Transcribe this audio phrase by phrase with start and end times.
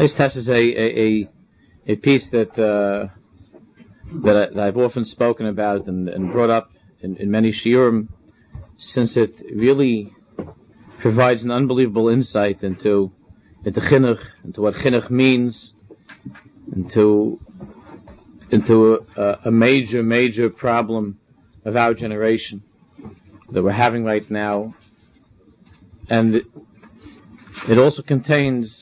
[0.00, 1.28] Ice test is a, a, a,
[1.88, 3.08] a piece that, uh,
[4.24, 8.08] that, I, that I've often spoken about and, and brought up in, in many shiurim,
[8.78, 10.10] since it really
[11.00, 13.12] provides an unbelievable insight into
[13.66, 15.74] into chinuch, into what chinuch means,
[16.74, 17.38] into
[18.50, 21.20] into a, a major, major problem
[21.66, 22.62] of our generation
[23.50, 24.74] that we're having right now,
[26.08, 26.42] and
[27.68, 28.79] it also contains,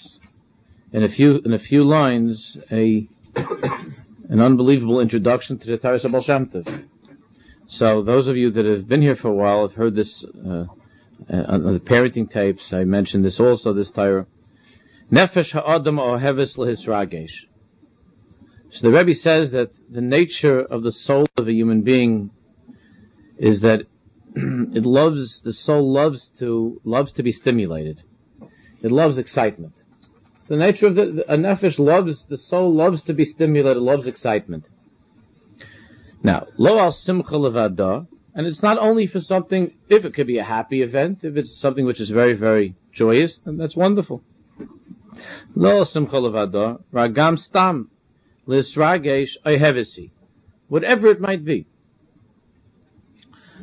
[0.92, 6.88] in a few in a few lines, a an unbelievable introduction to the Taras Tov.
[7.66, 10.64] So those of you that have been here for a while have heard this uh,
[11.30, 12.72] uh on the parenting tapes.
[12.72, 14.26] I mentioned this also this Torah.
[15.10, 17.46] Nefesh ha'adam oheves lehisragesh.
[18.70, 22.30] So the Rebbe says that the nature of the soul of a human being
[23.38, 23.82] is that
[24.34, 28.02] it loves, the soul loves to, loves to be stimulated.
[28.82, 29.72] It loves excitement.
[30.48, 34.64] The nature of the, a nefesh loves, the soul loves to be stimulated, loves excitement.
[36.22, 40.38] Now, lo al simcha levada, and it's not only for something, if it could be
[40.38, 44.22] a happy event, if it's something which is very, very joyous, then that's wonderful.
[45.54, 47.90] Lo al simcha levada, ragam stam,
[48.46, 50.10] lisragesh ayhevesi.
[50.68, 51.66] Whatever it might be.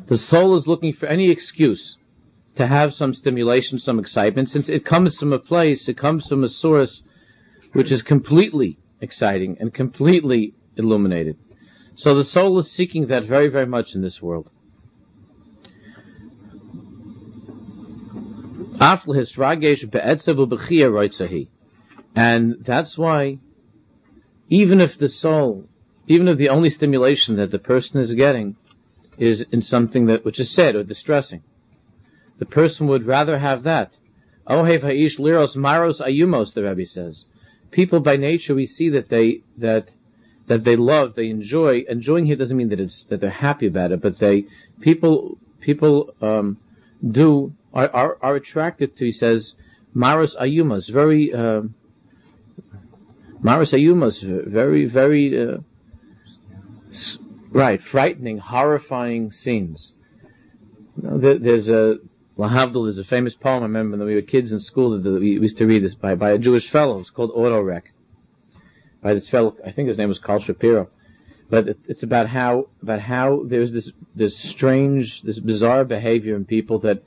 [0.06, 1.96] The soul is looking for any excuse
[2.56, 6.42] to have some stimulation, some excitement, since it comes from a place, it comes from
[6.42, 7.02] a source
[7.72, 11.36] which is completely exciting and completely illuminated.
[11.96, 14.50] So the soul is seeking that very, very much in this world.
[22.14, 23.38] And that's why,
[24.48, 25.68] even if the soul,
[26.06, 28.56] even if the only stimulation that the person is getting
[29.18, 31.42] is in something that which is sad or distressing,
[32.38, 33.92] the person would rather have that.
[34.48, 37.24] Ohev ha'ish liros maros ayumos, the Rebbe says.
[37.70, 39.88] People by nature, we see that they, that
[40.46, 41.84] that they love, they enjoy.
[41.88, 44.46] Enjoying here doesn't mean that it's that they're happy about it, but they
[44.80, 46.58] people people um,
[47.06, 49.06] do are, are, are attracted to.
[49.06, 49.54] He says
[49.92, 51.62] maros ayumas, very uh,
[53.40, 55.58] maros ayumas, very very uh,
[57.50, 59.92] right, frightening, horrifying scenes.
[60.96, 61.96] You know, there, there's a
[62.38, 65.30] Lahavdil, is a famous poem I remember when we were kids in school that we
[65.30, 67.00] used to read this by, by a Jewish fellow.
[67.00, 67.92] It's called Auto Wreck
[69.02, 69.56] by this fellow.
[69.64, 70.88] I think his name was Karl Shapiro.
[71.48, 76.44] But it, it's about how about how there's this this strange, this bizarre behavior in
[76.44, 77.02] people that,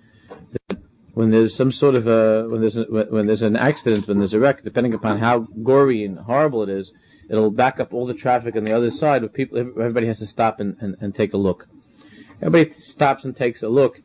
[0.69, 0.79] that
[1.13, 4.33] when there's some sort of a when there's a, when there's an accident, when there's
[4.33, 6.91] a wreck, depending upon how gory and horrible it is,
[7.29, 9.21] it'll back up all the traffic on the other side.
[9.33, 11.67] People, everybody has to stop and, and, and take a look.
[12.41, 14.01] Everybody stops and takes a look.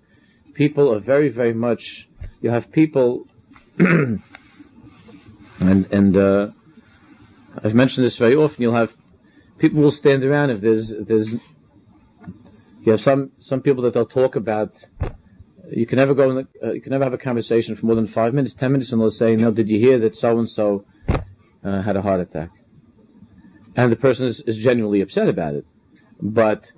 [0.54, 2.08] People are very very much.
[2.40, 3.26] You have people,
[3.78, 4.22] and
[5.60, 6.16] and.
[6.16, 6.46] Uh,
[7.62, 8.62] I've mentioned this very often.
[8.62, 8.90] You'll have
[9.58, 11.32] people will stand around if there's if there's
[12.80, 14.72] you have some some people that they'll talk about.
[15.70, 17.94] You can never go in the, uh, you can never have a conversation for more
[17.94, 20.50] than five minutes, ten minutes, and they'll say, "No, did you hear that so and
[20.50, 20.84] so
[21.62, 22.50] had a heart attack?"
[23.76, 25.64] And the person is, is genuinely upset about it,
[26.20, 26.70] but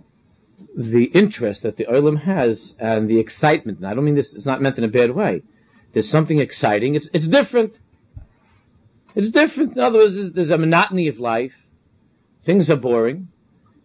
[0.77, 3.79] the interest that the olim has and the excitement.
[3.79, 5.43] And I don't mean this; it's not meant in a bad way.
[5.93, 6.95] There's something exciting.
[6.95, 7.75] It's it's different.
[9.15, 9.73] It's different.
[9.73, 11.55] In other words, there's a monotony of life.
[12.45, 13.29] Things are boring.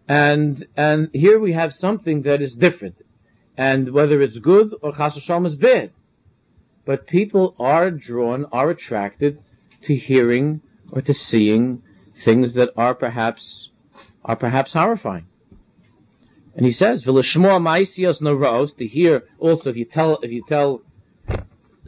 [0.07, 2.95] And, and here we have something that is different.
[3.55, 5.91] And whether it's good or chas is bad.
[6.83, 9.41] But people are drawn, are attracted
[9.83, 11.81] to hearing or to seeing
[12.25, 13.69] things that are perhaps,
[14.25, 15.27] are perhaps horrifying.
[16.55, 20.81] And he says, "V'lishmoa ma'isios noros." To hear also, if you tell, if you tell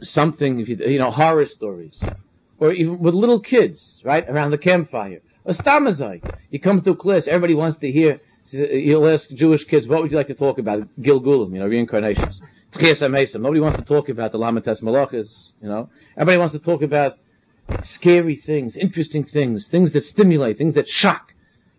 [0.00, 2.10] something, if you, you know, horror stories,
[2.58, 5.20] or even with little kids, right, around the campfire.
[5.46, 6.22] A stamazai.
[6.50, 8.20] You come to a class, everybody wants to hear,
[8.52, 10.88] you'll ask Jewish kids, what would you like to talk about?
[11.00, 12.40] Gilgulim, you know, reincarnations.
[12.74, 15.30] Nobody wants to talk about the Lamates Malachas,
[15.60, 15.90] you know.
[16.16, 17.14] Everybody wants to talk about
[17.82, 21.34] scary things, interesting things, things that stimulate, things that shock,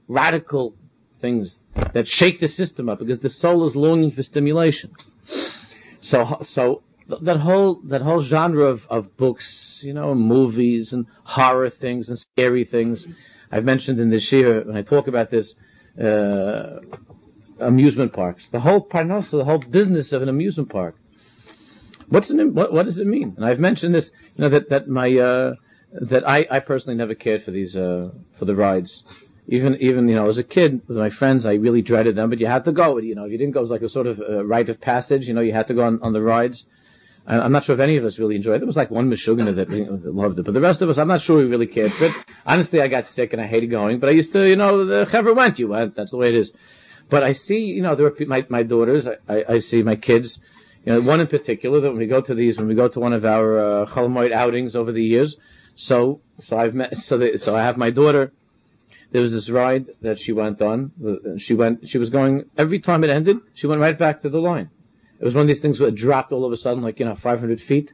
[0.07, 0.75] radical
[1.25, 1.59] things
[1.95, 4.89] that shake the system up because the soul is longing for stimulation.
[6.01, 6.17] So,
[6.55, 6.63] so
[7.27, 9.45] that whole that whole genre of, of books,
[9.83, 13.05] you know, movies and horror things and scary things.
[13.51, 15.47] I've mentioned in this year when I talk about this
[16.07, 16.79] uh,
[17.59, 18.49] amusement parks.
[18.51, 20.95] The whole parnasa, the whole business of an amusement park.
[22.09, 23.33] What's an, what, what does it mean?
[23.37, 25.55] And I've mentioned this, you know, that that my uh,
[26.11, 29.03] that I, I personally never cared for these uh, for the rides.
[29.47, 32.39] Even even you know as a kid with my friends, I really dreaded them, but
[32.39, 32.97] you had to go.
[32.97, 34.81] You know, if you didn't go, it was like a sort of a rite of
[34.81, 35.27] passage.
[35.27, 36.65] You know, you had to go on, on the rides.
[37.27, 38.59] I, I'm not sure if any of us really enjoyed it.
[38.59, 41.21] There was like one Meshuggah that loved it, but the rest of us, I'm not
[41.21, 42.11] sure we really cared it.
[42.45, 45.05] Honestly, I got sick and I hated going, but I used to, you know, the
[45.11, 45.95] Chaver went, you went.
[45.95, 46.51] That's the way it is.
[47.09, 49.05] But I see, you know, there are my my daughters.
[49.07, 50.39] I, I, I see my kids.
[50.85, 52.99] You know, one in particular that when we go to these, when we go to
[52.99, 55.35] one of our uh, Chalamoid outings over the years,
[55.75, 58.31] so so I've met, so the, so I have my daughter.
[59.11, 60.91] There was this ride that she went on.
[61.37, 63.37] She went, she was going every time it ended.
[63.53, 64.69] She went right back to the line.
[65.19, 67.05] It was one of these things where it dropped all of a sudden, like you
[67.05, 67.91] know, 500 feet,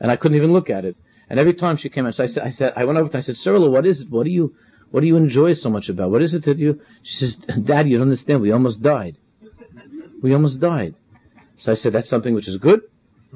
[0.00, 0.96] and I couldn't even look at it.
[1.28, 3.18] And every time she came out, so I said, I said, I went over to,
[3.18, 4.10] I said, Cyril, what is it?
[4.10, 4.54] What do you,
[4.90, 6.10] what do you enjoy so much about?
[6.10, 6.80] What is it that you?
[7.02, 8.42] She says, Dad, you don't understand.
[8.42, 9.16] We almost died.
[10.22, 10.94] We almost died.
[11.56, 12.82] So I said, that's something which is good.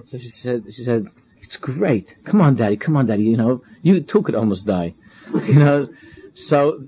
[0.05, 1.07] So she said, she said,
[1.43, 2.15] it's great.
[2.25, 2.77] Come on, Daddy.
[2.77, 3.25] Come on, Daddy.
[3.25, 4.95] You know, you too could almost die.
[5.49, 5.89] You know,
[6.35, 6.85] so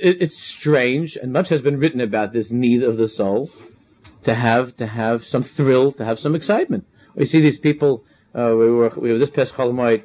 [0.00, 3.50] it, it's strange, and much has been written about this need of the soul
[4.24, 6.86] to have to have some thrill, to have some excitement.
[7.14, 8.04] We see these people.
[8.34, 10.04] Uh, we were we were this past Cholamoid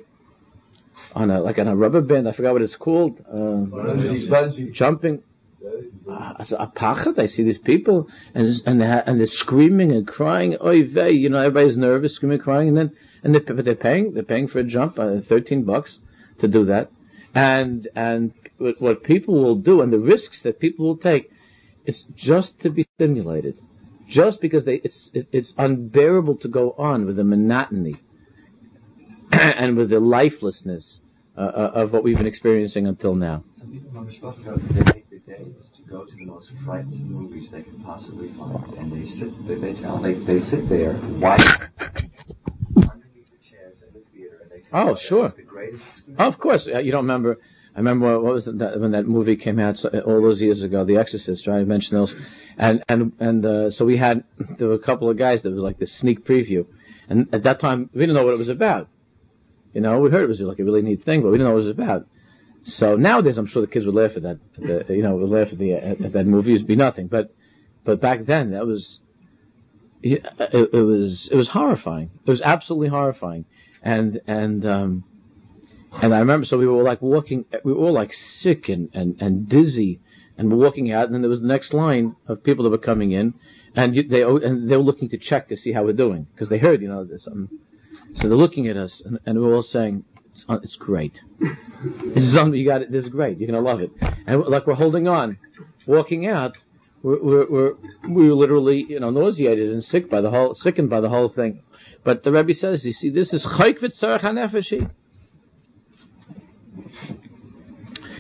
[1.14, 2.28] on a like on a rubber band.
[2.28, 3.20] I forgot what it's called.
[3.28, 5.24] Uh, jumping.
[6.10, 7.18] Uh, a pachet.
[7.18, 10.58] I see these people and and they and they're screaming and crying.
[10.64, 12.92] Oy vey, you know, everybody's nervous, screaming, crying, and then
[13.24, 16.00] and they, but they're paying they're paying for a jump, uh, thirteen bucks
[16.40, 16.92] to do that.
[17.36, 18.34] And and
[18.80, 21.30] what people will do and the risks that people will take
[21.86, 23.60] is just to be stimulated,
[24.10, 28.02] just because they it's it's unbearable to go on with the monotony
[29.32, 31.00] and with the lifelessness
[31.38, 33.44] uh, uh, of what we've been experiencing until now.
[33.60, 37.50] Some people supposed to they take the days to go to the most frightening movies
[37.52, 39.48] they can possibly find, and they sit.
[39.48, 41.52] They, they tell they they sit there watching
[42.78, 45.34] underneath the chairs in the theater, and they tell Oh, sure.
[46.18, 47.38] Oh, of course, uh, you don't remember.
[47.76, 50.86] I remember what was that, when that movie came out so, all those years ago,
[50.86, 51.60] The Exorcist, right?
[51.60, 52.16] I mentioned those,
[52.58, 54.24] and and and uh, so we had
[54.58, 56.66] there were a couple of guys that was like the sneak preview,
[57.10, 58.88] and at that time we didn't know what it was about.
[59.74, 61.56] You know, we heard it was like a really neat thing, but we didn't know
[61.56, 62.08] what it was about.
[62.64, 64.40] So nowadays, I'm sure the kids would laugh at that.
[64.58, 66.56] At the, you know, would laugh at the at, at that movie.
[66.56, 67.08] It'd be nothing.
[67.08, 67.34] But
[67.84, 69.00] but back then, that was
[70.02, 72.10] it, it was it was horrifying.
[72.26, 73.46] It was absolutely horrifying.
[73.86, 75.04] And and um,
[76.02, 79.22] and I remember, so we were like walking, we were all like sick and, and,
[79.22, 80.02] and dizzy,
[80.38, 82.78] and we're walking out, and then there was the next line of people that were
[82.78, 83.34] coming in,
[83.76, 86.50] and you, they and they were looking to check to see how we're doing because
[86.50, 87.60] they heard, you know, something.
[88.16, 90.04] So they're looking at us, and, and we're all saying,
[90.34, 91.20] "It's, uh, it's great.
[92.14, 92.82] This is you got.
[92.82, 92.92] it.
[92.92, 93.40] This is great.
[93.40, 93.92] You're gonna love it."
[94.28, 95.38] And like we're holding on,
[95.86, 96.58] walking out,
[97.04, 97.74] we're we're, we're
[98.10, 101.30] we were literally, you know, nauseated and sick by the whole, sickened by the whole
[101.30, 101.62] thing.
[102.06, 104.92] But the Rebbe says, you see, this is chayk v'tzarech hanefeshi.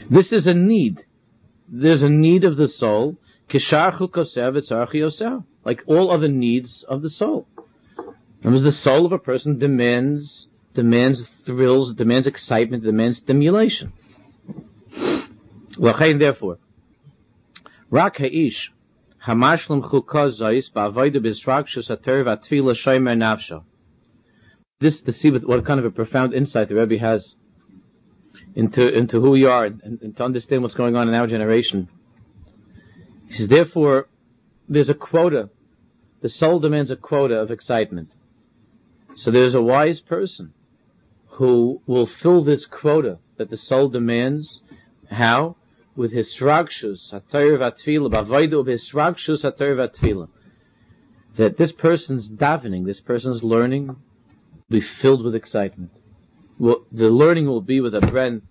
[0.09, 1.05] This is a need.
[1.69, 3.17] There's a need of the soul.
[3.47, 5.43] Kisharchu koser v'tzarech.
[5.63, 7.47] Like all other needs of the soul.
[8.41, 13.93] Because the soul of a person demands, demands thrills, demands excitement, demands stimulation.
[15.77, 16.57] Therefore,
[17.91, 18.71] rak ha'ish,
[19.27, 23.63] hamashlim chukah zois, ba'avoida b'zrakshus ater v'atfila shomer nafsho.
[24.80, 27.36] This to see what, kind of a profound insight the Rebbe has
[28.56, 31.88] into into who we are and, and to understand what's going on in our generation.
[33.27, 34.07] He says, therefore,
[34.68, 35.50] there's a quota.
[36.22, 38.12] The soul demands a quota of excitement.
[39.16, 40.54] So there's a wise person
[41.27, 44.62] who will fill this quota that the soul demands.
[45.10, 45.56] How?
[45.95, 50.27] With his sragshus, atayr vatfila, b'avoidu b'hisragshus atayr vatfila.
[51.38, 53.96] That this person's davening, this person's learning,
[54.69, 55.91] be filled with excitement.
[56.57, 58.41] Will, the learning will be with a bren,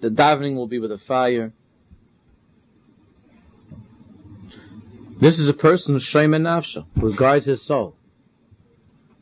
[0.00, 1.52] the davening will be with a fire.
[5.20, 7.96] This is a person shayman nafsha, who guards his soul.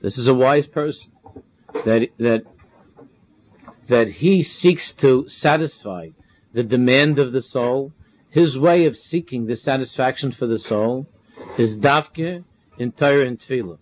[0.00, 1.12] This is a wise person
[1.84, 2.44] that that
[3.88, 6.08] that he seeks to satisfy
[6.52, 7.92] the demand of the soul.
[8.30, 11.06] His way of seeking the satisfaction for the soul
[11.58, 12.42] is davke
[12.78, 13.78] in Torah and Tefillah.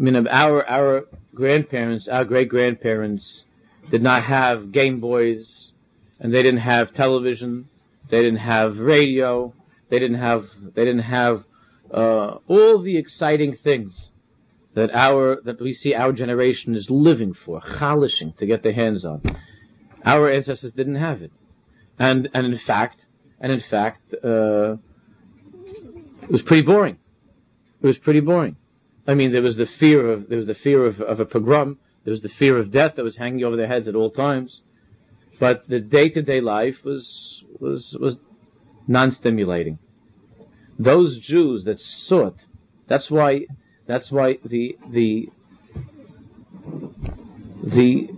[0.00, 1.04] I mean, our our
[1.34, 3.44] grandparents, our great grandparents,
[3.90, 5.72] did not have Game Boys,
[6.18, 7.68] and they didn't have television,
[8.08, 9.52] they didn't have radio,
[9.90, 11.44] they didn't have they didn't have
[11.92, 14.10] uh, all the exciting things
[14.72, 19.04] that our that we see our generation is living for, chalishing to get their hands
[19.04, 19.20] on.
[20.02, 21.32] Our ancestors didn't have it,
[21.98, 23.04] and and in fact,
[23.38, 24.76] and in fact, uh,
[26.22, 26.96] it was pretty boring.
[27.82, 28.56] It was pretty boring.
[29.10, 31.78] I mean, there was the fear of there was the fear of, of a pogrom.
[32.04, 34.60] There was the fear of death that was hanging over their heads at all times.
[35.40, 38.18] But the day-to-day life was was was
[38.86, 39.80] non-stimulating.
[40.78, 42.36] Those Jews that sought,
[42.86, 43.46] that's why
[43.88, 45.28] that's why the the
[47.64, 48.10] The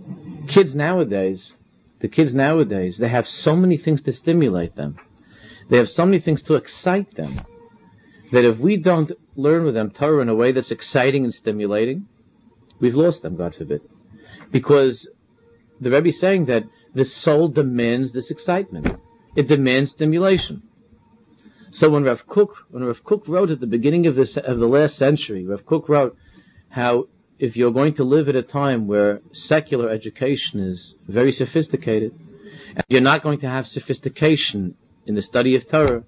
[0.47, 1.53] kids nowadays,
[2.01, 4.97] the kids nowadays, they have so many things to stimulate them.
[5.69, 7.41] They have so many things to excite them
[8.33, 12.07] that if we don't learn with them Torah in a way that's exciting and stimulating,
[12.79, 13.81] we've lost them, God forbid.
[14.51, 15.07] Because
[15.79, 16.63] the Rebbe is saying that
[16.95, 18.87] the soul demands this excitement.
[19.35, 20.63] It demands stimulation.
[21.69, 24.67] So when Rav Kook, when Rav Kook wrote at the beginning of this of the
[24.67, 26.17] last century, Rav Kook wrote
[26.69, 32.13] how if you're going to live at a time where secular education is very sophisticated,
[32.75, 34.75] and you're not going to have sophistication
[35.05, 36.03] in the study of Torah,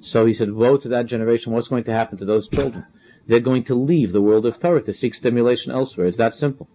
[0.00, 2.84] so he said, woe to that generation, what's going to happen to those children?
[3.26, 6.06] They're going to leave the world of Torah to seek stimulation elsewhere.
[6.06, 6.68] It's that simple.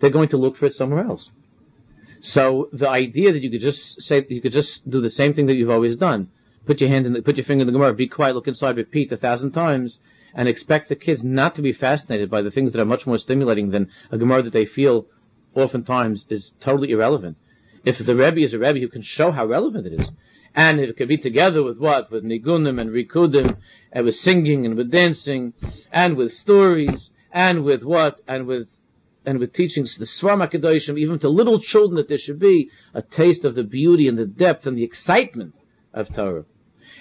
[0.00, 1.30] They're going to look for it somewhere else.
[2.20, 5.46] So the idea that you could just say, you could just do the same thing
[5.46, 6.28] that you've always done,
[6.66, 8.76] put your hand in the, put your finger in the Gemara, be quiet, look inside,
[8.76, 9.98] repeat a thousand times,
[10.34, 13.18] and expect the kids not to be fascinated by the things that are much more
[13.18, 15.06] stimulating than a Gemara that they feel
[15.54, 17.36] oftentimes is totally irrelevant.
[17.84, 20.08] If the Rebbe is a Rebbe who can show how relevant it is,
[20.54, 22.10] and it could be together with what?
[22.10, 23.56] With nigunim and rikudim,
[23.92, 25.52] and with singing and with dancing,
[25.92, 28.20] and with stories, and with what?
[28.26, 28.68] And with
[29.24, 33.02] and with teachings the Svarim HaKadoshim, even to little children that there should be a
[33.02, 35.54] taste of the beauty and the depth and the excitement
[35.92, 36.44] of Torah.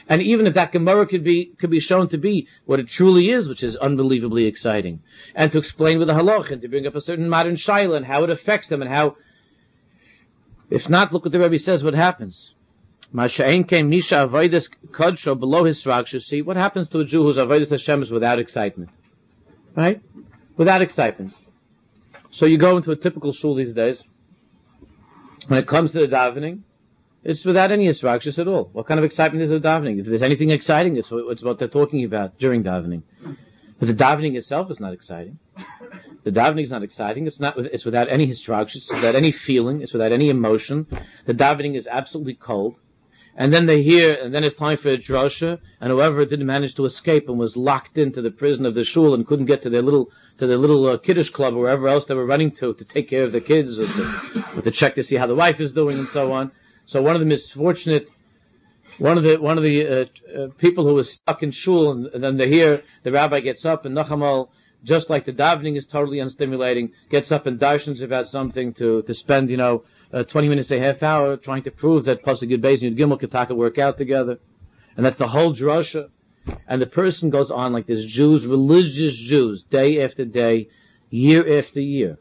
[0.07, 3.29] And even if that Gemara could be, could be shown to be what it truly
[3.29, 5.01] is, which is unbelievably exciting.
[5.35, 8.05] And to explain with the halach and to bring up a certain modern shaila and
[8.05, 9.17] how it affects them and how,
[10.69, 12.53] if not, look what the Rebbe says, what happens.
[13.13, 15.81] Masha'en came Misha Avoidus Kodsho below his
[16.25, 18.91] See, what happens to a Jew whose Avoidus Hashem is without excitement?
[19.75, 20.01] Right?
[20.57, 21.33] Without excitement.
[22.31, 24.03] So you go into a typical shul these days.
[25.47, 26.61] When it comes to the davening,
[27.23, 28.69] it's without any instructions at all.
[28.73, 29.99] What kind of excitement is the davening?
[29.99, 33.01] If there's anything exciting, it's what, it's what they're talking about during davening.
[33.79, 35.39] But the davening itself is not exciting.
[36.23, 37.25] The davening is not exciting.
[37.27, 37.57] It's not.
[37.57, 38.83] It's without any instructions.
[38.83, 39.81] It's without any feeling.
[39.81, 40.85] It's without any emotion.
[41.25, 42.75] The davening is absolutely cold.
[43.39, 46.75] And then they hear, and then it's time for a drosha, and whoever didn't manage
[46.75, 49.69] to escape and was locked into the prison of the shul and couldn't get to
[49.69, 52.73] their little to their little uh, kiddush club or wherever else they were running to
[52.73, 55.35] to take care of the kids or to, or to check to see how the
[55.35, 56.51] wife is doing and so on.
[56.85, 58.09] So one of the misfortunate,
[58.97, 60.05] one of the one of the uh,
[60.37, 63.63] uh, people who was stuck in shul, and, and, then they hear the rabbi gets
[63.63, 64.49] up and Nachamal,
[64.83, 69.13] just like the davening is totally unstimulating, gets up and darshans about something to to
[69.13, 72.61] spend you know uh, 20 minutes a half hour trying to prove that pasuk Yud
[72.61, 74.39] Beis and Yud Gimel Ketaka work out together,
[74.97, 76.09] and that's the whole drasha.
[76.67, 80.69] And the person goes on like this: Jews, religious Jews, day after day,
[81.09, 82.17] year after year,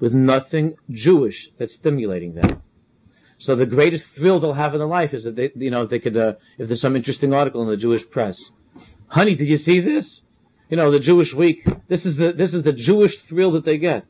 [0.00, 2.62] with nothing Jewish that's stimulating them.
[3.38, 6.00] So the greatest thrill they'll have in their life is that they, you know, they
[6.00, 8.42] could, uh, if there's some interesting article in the Jewish press.
[9.06, 10.22] Honey, did you see this?
[10.68, 11.66] You know, the Jewish week.
[11.88, 14.04] This is the, this is the Jewish thrill that they get.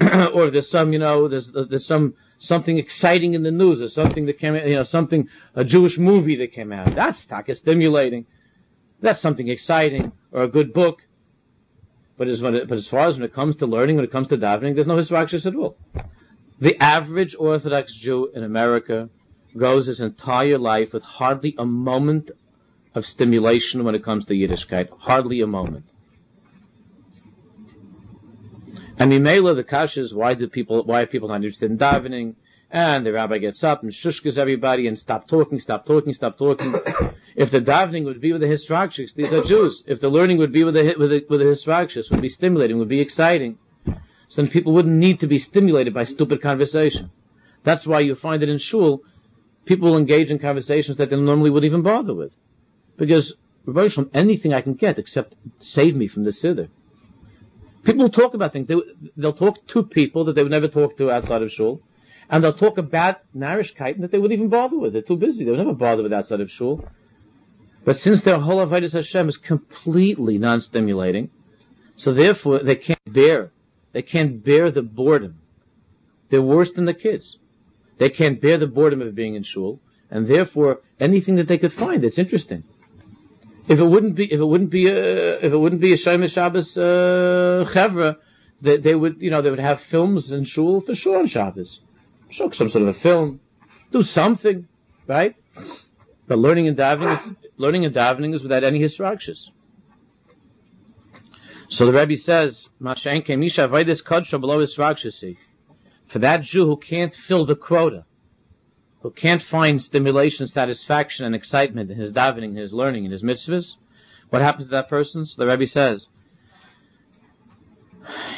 [0.34, 4.26] or there's some, you know, there's, there's some, something exciting in the news or something
[4.26, 6.94] that came, you know, something, a Jewish movie that came out.
[6.94, 8.26] That's taka stimulating.
[9.00, 11.02] That's something exciting or a good book.
[12.18, 14.28] But as, it, but as far as when it comes to learning, when it comes
[14.28, 15.76] to davening, there's no hisrakshis at all.
[16.60, 19.10] The average Orthodox Jew in America
[19.56, 22.30] goes his entire life with hardly a moment
[22.94, 24.88] of stimulation when it comes to Yiddishkeit.
[24.98, 25.84] Hardly a moment.
[28.98, 32.34] And Mimela, the kasha is why do people, why are people not interested in davening?
[32.70, 36.74] And the rabbi gets up and shushkas everybody and stop talking, stop talking, stop talking.
[37.36, 39.82] if the davening would be with the histrachis, these are Jews.
[39.86, 42.88] If the learning would be with the, with the, with the would be stimulating, would
[42.88, 43.58] be exciting
[44.28, 47.10] so then people wouldn't need to be stimulated by stupid conversation.
[47.64, 49.02] That's why you find that in shul,
[49.64, 52.32] people will engage in conversations that they normally would even bother with.
[52.96, 53.34] Because,
[53.64, 56.68] reverse from anything I can get except save me from the siddur.
[57.86, 58.66] People will talk about things.
[58.66, 58.76] They,
[59.16, 61.80] will talk to people that they would never talk to outside of shul.
[62.28, 64.92] And they'll talk about narishkeit that they wouldn't even bother with.
[64.92, 65.44] They're too busy.
[65.44, 66.84] They would never bother with outside of shul.
[67.84, 71.30] But since their whole avodas Hashem is completely non-stimulating,
[71.94, 73.52] so therefore they can't bear
[73.96, 75.38] they can't bear the boredom.
[76.28, 77.38] They're worse than the kids.
[77.96, 81.72] They can't bear the boredom of being in shul, and therefore anything that they could
[81.72, 82.64] find that's interesting.
[83.68, 86.34] If it wouldn't be, if it wouldn't be, a, if it wouldn't be a Shemesh
[86.34, 88.16] Shabbos uh, chevra,
[88.60, 91.80] they, they, would, you know, they would have films in shul for sure on Shabbos.
[92.30, 93.40] Show some sort of a film,
[93.90, 94.68] do something,
[95.06, 95.34] right?
[96.28, 99.48] But learning and davening, is, learning and davening is without any hisrakshis.
[101.68, 104.66] So the Rebbe says, below.
[106.08, 108.04] For that Jew who can't fill the quota,
[109.06, 113.22] who can't find stimulation, satisfaction, and excitement in his davening, in his learning, in his
[113.22, 113.76] mitzvahs,
[114.30, 115.24] what happens to that person?
[115.24, 116.08] So the Rebbe says,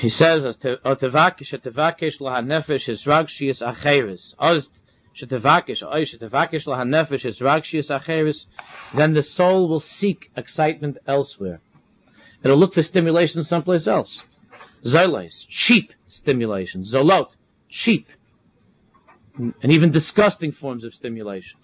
[0.01, 4.69] He says, "Otevakish, otevakish lahanefesh is ragshias acheres." Oz
[5.19, 8.45] shetevakish, oy shetevakish lahanefesh is ragshias acheres.
[8.95, 11.63] Then the soul will seek excitement elsewhere.
[12.45, 14.21] It'll look for stimulation someplace else.
[14.85, 16.83] Zoles, cheap stimulation.
[16.83, 17.31] Zolot,
[17.71, 18.07] cheap,
[19.39, 21.59] and even disgusting forms of stimulation.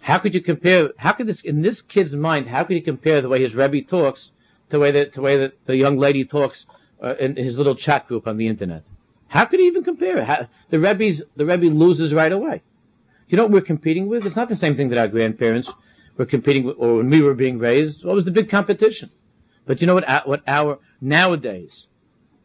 [0.00, 0.90] How could you compare?
[0.96, 2.48] How could this in this kid's mind?
[2.48, 4.30] How could he compare the way his rebbe talks
[4.70, 6.66] to the way that the way that the young lady talks
[7.02, 8.82] uh, in his little chat group on the internet?
[9.28, 10.48] How could he even compare it?
[10.70, 12.62] The rebbe's the rebbe loses right away.
[13.28, 14.26] You know what we're competing with?
[14.26, 15.70] It's not the same thing that our grandparents
[16.18, 18.04] were competing with, or when we were being raised.
[18.04, 19.10] What was the big competition?
[19.66, 20.28] But you know what?
[20.28, 21.86] What our nowadays,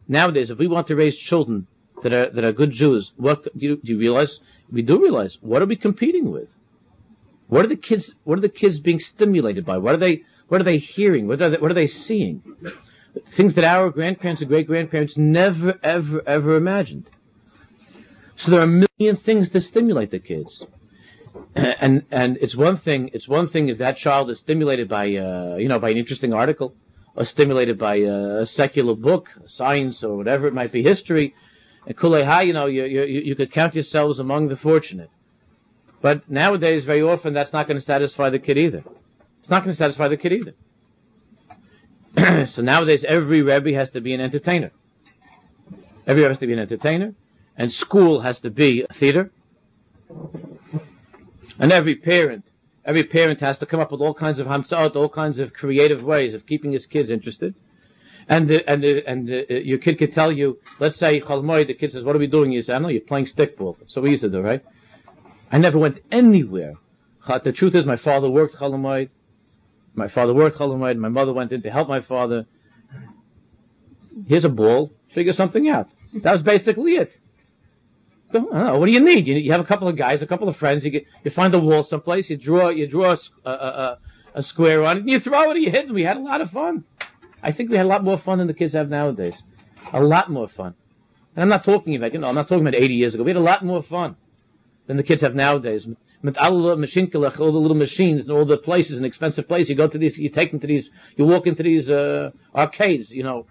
[0.06, 1.66] nowadays, if we want to raise children
[2.02, 4.38] that are that are good Jews, what do you, do you realize?
[4.70, 6.48] We do realize what are we competing with?
[7.48, 8.14] What are the kids?
[8.24, 9.78] What are the kids being stimulated by?
[9.78, 10.22] What are they?
[10.48, 11.26] What are they hearing?
[11.26, 12.42] What are they, what are they seeing?
[13.36, 17.08] Things that our grandparents and great grandparents never, ever, ever imagined.
[18.36, 18.66] So there are a
[18.98, 20.64] million things to stimulate the kids.
[21.54, 23.10] And and it's one thing.
[23.12, 26.32] It's one thing if that child is stimulated by uh, you know by an interesting
[26.32, 26.74] article,
[27.16, 31.34] or stimulated by a secular book, science or whatever it might be, history.
[31.88, 35.10] Kulei you know, you, you you could count yourselves among the fortunate.
[36.00, 38.84] But nowadays, very often, that's not going to satisfy the kid either.
[39.40, 40.32] It's not going to satisfy the kid
[42.16, 42.46] either.
[42.46, 44.70] so nowadays, every Rebbe has to be an entertainer.
[46.06, 47.14] Every Rebbe has to be an entertainer,
[47.56, 49.30] and school has to be a theater.
[51.58, 52.44] And every parent,
[52.84, 56.02] every parent has to come up with all kinds of hamsa'ot, all kinds of creative
[56.02, 57.54] ways of keeping his kids interested.
[58.28, 61.74] And the, and the, and the, your kid could tell you, let's say Chalmoy, the
[61.74, 64.10] kid says, "What are we doing?" You say, "I know you're playing stickball." So we
[64.10, 64.62] used to do, right?
[65.50, 66.74] I never went anywhere.
[67.26, 69.10] The truth is, my father worked Chalamoid.
[69.94, 70.98] My father worked Chalamoid.
[70.98, 72.46] My mother went in to help my father.
[74.26, 74.92] Here's a ball.
[75.14, 75.88] Figure something out.
[76.22, 77.12] That was basically it.
[78.32, 79.26] Know, what do you need?
[79.26, 80.84] You, you, have a couple of guys, a couple of friends.
[80.84, 82.28] You get, you find a wall someplace.
[82.28, 83.98] You draw, you draw a, a, a,
[84.34, 85.58] a square on it, and you throw it.
[85.58, 85.86] You hit.
[85.86, 86.84] And we had a lot of fun.
[87.42, 89.34] I think we had a lot more fun than the kids have nowadays.
[89.92, 90.74] A lot more fun.
[91.34, 93.22] And I'm not talking about, you know, I'm not talking about 80 years ago.
[93.22, 94.16] We had a lot more fun
[94.86, 95.86] than the kids have nowadays.
[95.86, 99.70] All the little machines and all the places and expensive places.
[99.70, 103.12] You go to these, you take them to these, you walk into these uh, arcades,
[103.12, 103.46] you know.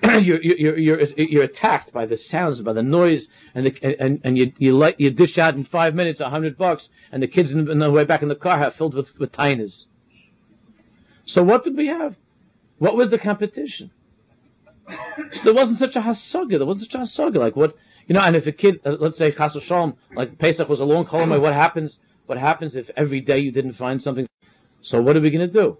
[0.20, 4.38] you're, you're, you're, you're attacked by the sounds, by the noise, and the, and, and
[4.38, 7.50] you, you let, you dish out in five minutes a hundred bucks, and the kids
[7.50, 9.86] in, the way back in the car have filled with, with tinies.
[11.24, 12.14] So what did we have?
[12.78, 13.90] What was the competition?
[15.32, 16.58] So there wasn't such a hasaga.
[16.58, 17.36] There wasn't such a hasaga.
[17.36, 20.68] Like what, you know, and if a kid, uh, let's say Chas Shalom, like Pesach
[20.68, 21.98] was a long Cholomai, what happens?
[22.26, 24.26] What happens if every day you didn't find something?
[24.80, 25.78] So what are we going to do?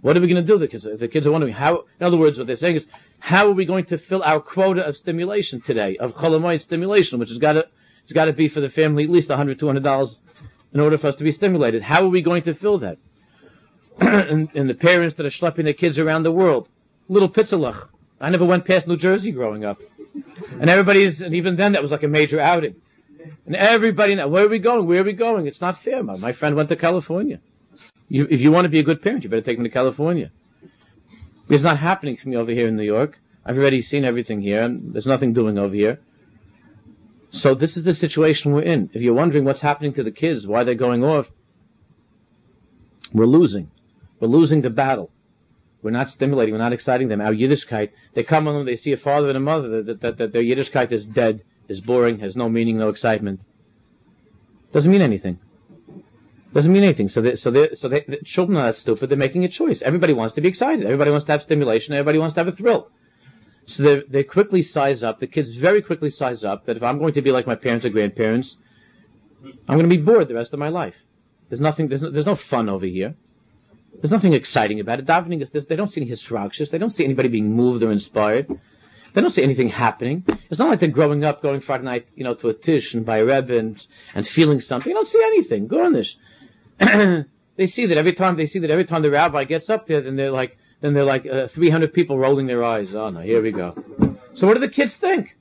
[0.00, 0.58] What are we going to do?
[0.58, 1.84] The kids, the kids are wondering how.
[2.00, 2.86] In other words, what they're saying is,
[3.20, 7.28] how are we going to fill our quota of stimulation today, of Cholomai stimulation, which
[7.28, 7.66] has got to,
[8.02, 10.16] it's got to be for the family at least $100, 200 dollars
[10.74, 11.82] in order for us to be stimulated.
[11.82, 12.98] How are we going to fill that?
[14.00, 16.68] and, and, the parents that are schlepping their kids around the world,
[17.08, 17.88] little pitzalach.
[18.20, 19.78] I never went past New Jersey growing up.
[20.60, 22.76] And everybody's, and even then that was like a major outing.
[23.46, 24.86] And everybody now, where are we going?
[24.86, 25.46] Where are we going?
[25.46, 26.02] It's not fair.
[26.02, 27.40] My, my friend went to California.
[28.08, 30.30] You, if you want to be a good parent, you better take him to California.
[31.48, 33.18] It's not happening for me over here in New York.
[33.44, 35.98] I've already seen everything here, and there's nothing doing over here.
[37.30, 38.90] So this is the situation we're in.
[38.92, 41.26] If you're wondering what's happening to the kids, why they're going off,
[43.12, 43.70] we're losing.
[44.22, 45.10] We're losing the battle.
[45.82, 46.54] We're not stimulating.
[46.54, 47.20] We're not exciting them.
[47.20, 50.32] Our Yiddishkeit, they come along, they see a father and a mother, that, that, that
[50.32, 53.40] their Yiddishkeit is dead, is boring, has no meaning, no excitement.
[54.72, 55.40] Doesn't mean anything.
[56.54, 57.08] Doesn't mean anything.
[57.08, 59.10] So they, so they, so they, the children are not stupid.
[59.10, 59.82] They're making a choice.
[59.82, 60.84] Everybody wants to be excited.
[60.84, 61.92] Everybody wants to have stimulation.
[61.94, 62.90] Everybody wants to have a thrill.
[63.66, 65.18] So they, they quickly size up.
[65.18, 67.84] The kids very quickly size up that if I'm going to be like my parents
[67.84, 68.54] or grandparents,
[69.66, 70.94] I'm going to be bored the rest of my life.
[71.48, 71.88] There's nothing.
[71.88, 73.16] There's no, there's no fun over here.
[74.00, 75.06] There's nothing exciting about it.
[75.06, 75.64] Davening is this.
[75.66, 76.70] They don't see any hisragshus.
[76.70, 78.48] They don't see anybody being moved or inspired.
[79.14, 80.24] They don't see anything happening.
[80.50, 83.04] It's not like they're growing up, going Friday night, you know, to a tish and
[83.04, 83.80] by a rebbe and,
[84.14, 84.88] and feeling something.
[84.88, 85.66] You don't see anything.
[85.66, 86.16] Garnish.
[86.78, 90.00] they see that every time they see that every time the rabbi gets up there,
[90.00, 92.88] then they're like, then they're like uh, 300 people rolling their eyes.
[92.92, 93.74] Oh no, here we go.
[94.34, 95.36] So what do the kids think?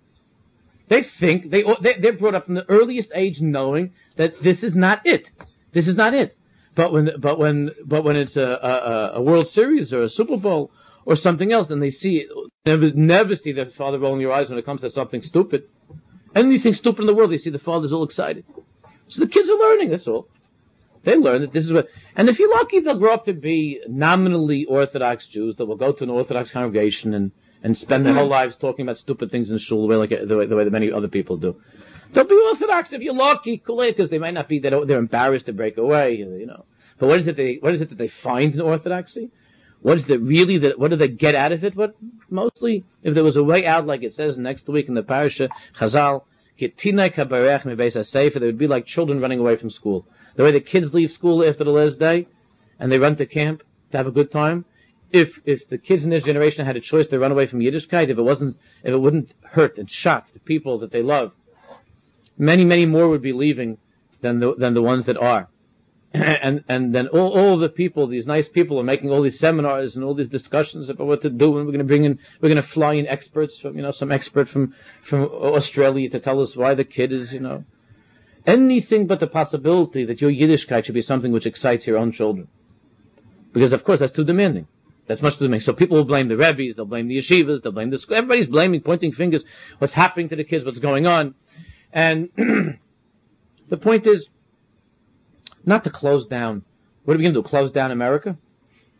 [0.89, 5.05] They think they they're brought up from the earliest age knowing that this is not
[5.05, 5.29] it.
[5.73, 6.37] This is not it.
[6.81, 10.37] But when, but when, but when it's a, a, a World Series or a Super
[10.37, 10.71] Bowl
[11.05, 12.25] or something else, then they see,
[12.65, 15.65] never, never see their father rolling their eyes when it comes to something stupid.
[16.35, 18.45] Anything stupid in the world, they see the father's all excited.
[19.09, 20.27] So the kids are learning, that's all.
[21.03, 23.79] They learn that this is what, and if you're lucky, they'll grow up to be
[23.87, 27.31] nominally Orthodox Jews that will go to an Orthodox congregation and
[27.63, 28.31] and spend their whole mm-hmm.
[28.31, 30.71] lives talking about stupid things in shul the way like the way, the way that
[30.71, 31.61] many other people do.
[32.11, 34.59] They'll be orthodox if you're lucky, because they might not be.
[34.59, 36.65] They're embarrassed to break away, you know.
[37.01, 39.31] But what is it they what is it that they find in orthodoxy?
[39.81, 41.75] What is it really that what do they get out of it?
[41.75, 41.95] What
[42.29, 45.49] mostly if there was a way out, like it says next week in the parasha
[45.79, 46.25] Chazal,
[46.59, 46.67] they
[48.45, 50.05] would be like children running away from school.
[50.35, 52.27] The way the kids leave school after the last day,
[52.79, 54.65] and they run to camp to have a good time.
[55.11, 58.09] If if the kids in this generation had a choice to run away from Yiddishkeit,
[58.09, 61.31] if it wasn't, if it wouldn't hurt and shock the people that they love,
[62.37, 63.79] many many more would be leaving
[64.21, 65.47] than the than the ones that are.
[66.13, 69.95] and and then all, all the people, these nice people, are making all these seminars
[69.95, 72.49] and all these discussions about what to do, and we're going to bring in, we're
[72.49, 74.75] going to fly in experts from, you know, some expert from
[75.09, 77.63] from Australia to tell us why the kid is, you know,
[78.45, 82.49] anything but the possibility that your Yiddishkeit should be something which excites your own children,
[83.53, 84.67] because of course that's too demanding.
[85.07, 85.61] That's much too demanding.
[85.61, 88.17] So people will blame the rabbis, they'll blame the yeshivas, they'll blame the school.
[88.17, 89.45] Everybody's blaming, pointing fingers.
[89.77, 90.65] What's happening to the kids?
[90.65, 91.35] What's going on?
[91.93, 92.29] And
[93.69, 94.27] the point is
[95.65, 96.63] not to close down.
[97.05, 97.47] What are we going to do?
[97.47, 98.37] Close down America?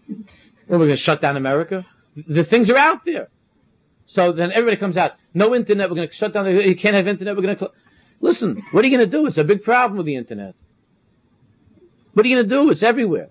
[0.08, 1.86] What are we going to shut down America?
[2.16, 3.30] The things are out there.
[4.06, 5.14] So then everybody comes out.
[5.34, 5.90] No internet.
[5.90, 6.46] We're going to shut down.
[6.46, 7.36] The, you can't have internet.
[7.36, 7.60] We're going to.
[7.60, 7.74] Cl-.
[8.20, 8.62] Listen.
[8.72, 9.26] What are you going to do?
[9.28, 10.56] It's a big problem with the internet.
[12.14, 12.72] What are you going to do?
[12.72, 13.30] It's everywhere.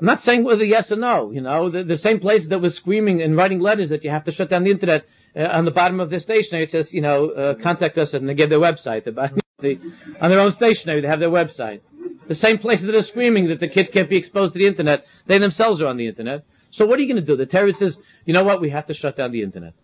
[0.00, 1.30] I'm not saying whether yes or no.
[1.30, 4.24] You know, the, the same place that was screaming and writing letters that you have
[4.24, 5.04] to shut down the internet.
[5.34, 8.28] Uh, on the bottom of their stationery, it says, you know, uh, contact us, and
[8.28, 9.04] they give their website.
[9.04, 9.78] The,
[10.20, 11.80] on their own stationery, they have their website.
[12.28, 15.04] The same places that are screaming that the kids can't be exposed to the internet,
[15.26, 16.44] they themselves are on the internet.
[16.70, 17.36] So what are you going to do?
[17.36, 18.60] The terrorist says, you know what?
[18.60, 19.74] We have to shut down the internet.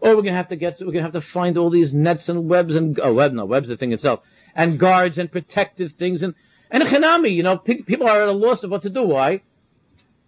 [0.00, 1.92] Or we're going to have to get, we're going to have to find all these
[1.92, 4.20] nets and webs and, oh, web, no, web's the thing itself.
[4.54, 6.34] And guards and protective things and,
[6.70, 9.02] and a chanami, you know, people are at a loss of what to do.
[9.02, 9.42] Why?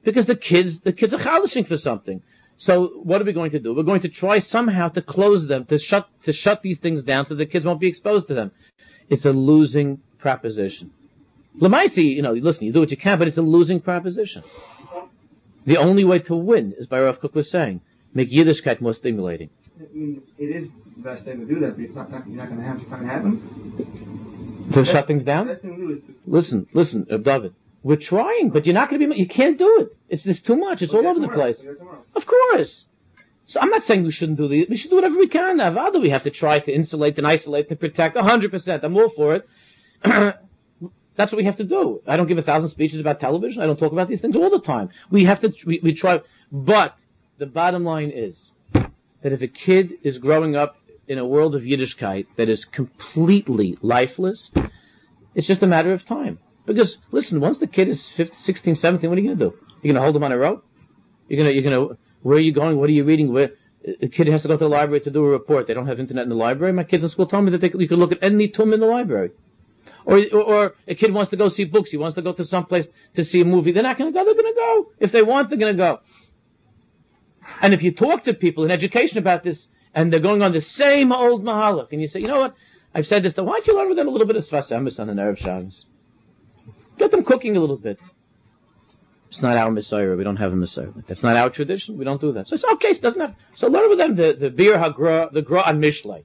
[0.04, 2.22] Because the kids, the kids are chalishing for something.
[2.56, 3.74] So what are we going to do?
[3.74, 7.26] We're going to try somehow to close them, to shut, to shut these things down
[7.26, 8.52] so the kids won't be exposed to them.
[9.08, 10.92] It's a losing proposition.
[11.60, 14.42] Lamaisi, you know, listen, you do what you can, but it's a losing proposition.
[15.64, 17.82] The only way to win, as Rav Kook was saying,
[18.14, 19.50] make Yiddishkeit more stimulating.
[19.78, 22.36] I mean, it is the best thing to do that, but it's not, not you're
[22.36, 24.70] not going to have to find happen.
[24.72, 25.46] To shut things down?
[25.46, 27.54] The best thing to do is to, Listen, listen, uh, David.
[27.82, 29.16] We're trying, but you're not going to be.
[29.16, 29.96] You can't do it.
[30.08, 30.82] It's it's too much.
[30.82, 31.60] It's all over the place.
[32.14, 32.84] Of course.
[33.46, 34.66] So I'm not saying we shouldn't do the.
[34.70, 35.58] We should do whatever we can.
[35.58, 38.16] Avada, we have to try to insulate and isolate and protect.
[38.16, 38.84] hundred percent.
[38.84, 39.48] I'm all for it.
[41.16, 42.00] That's what we have to do.
[42.06, 43.62] I don't give a thousand speeches about television.
[43.62, 44.90] I don't talk about these things all the time.
[45.10, 46.20] We have to, we, we try,
[46.50, 46.96] but
[47.38, 51.62] the bottom line is that if a kid is growing up in a world of
[51.62, 54.50] Yiddishkeit that is completely lifeless,
[55.34, 56.38] it's just a matter of time.
[56.64, 59.56] Because, listen, once the kid is 15, 16, 17, what are you going to do?
[59.82, 60.64] You're going to hold him on a rope?
[61.28, 62.78] You're going to, you're going to, where are you going?
[62.78, 63.32] What are you reading?
[63.32, 63.50] Where,
[64.00, 65.66] a kid has to go to the library to do a report.
[65.66, 66.72] They don't have internet in the library.
[66.72, 68.80] My kids in school tell me that they, you can look at any tomb in
[68.80, 69.32] the library.
[70.04, 71.90] Or, or, a kid wants to go see books.
[71.90, 73.72] He wants to go to some place to see a movie.
[73.72, 74.24] They're not going to go.
[74.24, 74.90] They're going to go.
[74.98, 76.00] If they want, they're going to go.
[77.60, 80.60] And if you talk to people in education about this, and they're going on the
[80.60, 82.54] same old mahalach, and you say, you know what?
[82.94, 83.34] I've said this.
[83.36, 85.38] Why don't you learn with them a little bit of Sfas Emes on the Erev
[85.38, 85.86] Shabbos?
[86.98, 87.98] Get them cooking a little bit.
[89.28, 90.18] It's not our mesorah.
[90.18, 91.06] We don't have a mesorah.
[91.06, 91.96] That's not our tradition.
[91.96, 92.48] We don't do that.
[92.48, 92.88] So it's okay.
[92.88, 93.34] It doesn't have.
[93.54, 96.24] So learn with them the the Biur HaGra, the gra on Mishlei.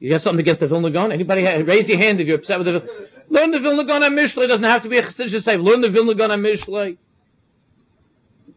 [0.00, 1.12] You got something against the Vilna Gaon?
[1.12, 4.44] Anybody raise your hand if you're upset with the Learn the Vilna Gaon on Mishlei.
[4.44, 5.56] It doesn't have to be a Chassidish say.
[5.56, 6.96] Learn the Vilna Gaon on Mishlei.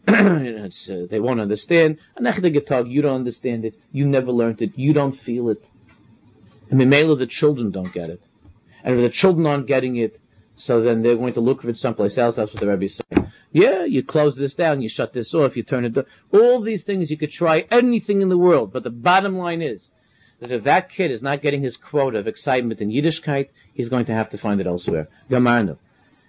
[0.07, 1.99] uh, they won't understand.
[2.19, 3.75] Anachda you don't understand it.
[3.91, 4.71] You never learned it.
[4.75, 5.63] You don't feel it.
[6.71, 8.21] And Mimela, the children don't get it.
[8.83, 10.19] And if the children aren't getting it,
[10.55, 12.35] so then they're going to look for it someplace else.
[12.35, 13.31] That's what the Rebbe is saying.
[13.51, 16.05] Yeah, you close this down, you shut this off, you turn it down.
[16.31, 19.87] All these things, you could try anything in the world, but the bottom line is,
[20.43, 24.05] that if that kid is not getting his quota of excitement in Yiddishkeit, he's going
[24.07, 25.07] to have to find it elsewhere.
[25.29, 25.77] Gamarno.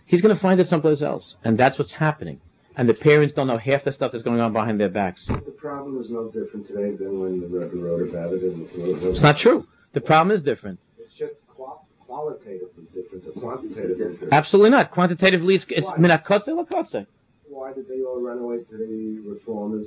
[0.06, 1.34] He's going to find it someplace else.
[1.42, 2.40] And that's what's happening.
[2.76, 5.26] And the parents don't know half the stuff that's going on behind their backs.
[5.26, 8.42] The problem is no different today than when the Rebbe wrote about it.
[8.42, 9.66] In, it's not true.
[9.94, 10.78] The problem is different.
[10.96, 14.32] It's just qual- qualitatively different or quantitatively different.
[14.32, 14.92] Absolutely not.
[14.92, 17.06] Quantitatively, it's, it's minakotze lakotze.
[17.48, 19.86] Why did they all run away to the reformers?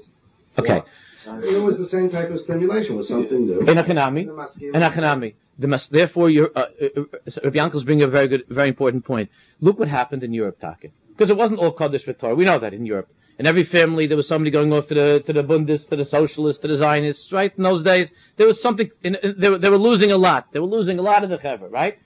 [0.59, 0.83] Okay.
[1.25, 2.93] It was the same type of stimulation.
[2.93, 3.59] It was something new.
[3.59, 4.21] In Akanami.
[4.61, 5.35] In Akanami.
[5.59, 9.03] The mas- therefore, you're, uh, uh, uh Rabbi Yankel's bringing a very good, very important
[9.05, 9.29] point.
[9.59, 10.89] Look what happened in Europe, Taka.
[11.09, 12.35] Because it wasn't all Kaddish for Torah.
[12.35, 13.09] We know that in Europe.
[13.39, 16.05] In every family, there was somebody going off to the to the Bundists, to the
[16.05, 17.31] Socialists, to the Zionists.
[17.31, 18.89] Right in those days, there was something.
[19.03, 20.47] In, in, they, were, they were losing a lot.
[20.53, 21.99] They were losing a lot of the chaver, right?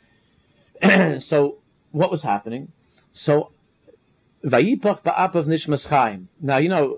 [1.22, 1.58] so
[1.92, 2.72] what was happening?
[3.14, 3.52] So
[4.46, 6.28] Vayipach nishmas chaim.
[6.42, 6.98] Now, you know,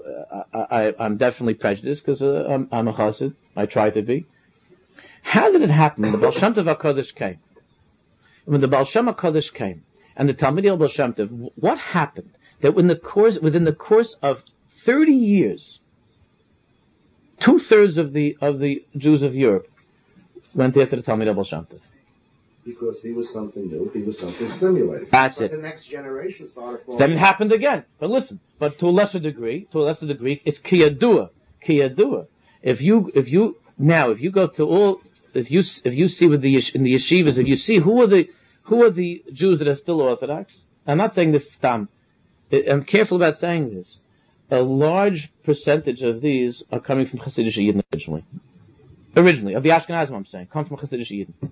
[0.54, 3.36] uh, I, am definitely prejudiced because uh, I'm, I'm, a chassid.
[3.56, 4.26] I try to be.
[5.22, 7.40] How did it happen when the Baal Shem Tov HaKadosh came?
[8.46, 9.84] When the Baal Shem HaKadosh came,
[10.16, 12.32] and the Talmud Baal Shem Tov, what happened?
[12.62, 14.42] That within the course, within the course of
[14.86, 15.80] 30 years,
[17.40, 19.68] two thirds of the, of the Jews of Europe
[20.56, 21.80] went after the Talmud Baal Shem Tov
[22.66, 25.08] because he was something new, he was something stimulating.
[25.12, 25.52] That's but it.
[25.52, 27.00] The next generation started falling.
[27.00, 27.86] Then it happened again.
[28.00, 31.30] But listen, but to a lesser degree, to a lesser degree, it's kiyadua,
[31.68, 32.28] kiyadua.
[32.62, 35.02] If you, if you, now, if you go to all,
[35.34, 38.08] if you, if you see with the, in the yeshivas, if you see who are
[38.08, 38.30] the,
[38.64, 41.90] who are the Jews that are still Orthodox, I'm not saying this stam,
[42.52, 43.98] I'm careful about saying this.
[44.52, 48.24] A large percentage of these are coming from Hasidic Yidden originally.
[49.16, 51.50] Originally, of the Ashkenazim I'm saying, come from Hasidic Yidden.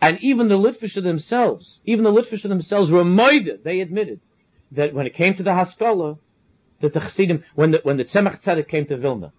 [0.00, 3.62] And even the Litvisher themselves, even the Litvisher themselves were moided.
[3.62, 4.20] They admitted
[4.72, 6.18] that when it came to the Haskalah,
[6.80, 9.32] that the Chassidim, when the, when the Tzemach Tzedek came to Vilna,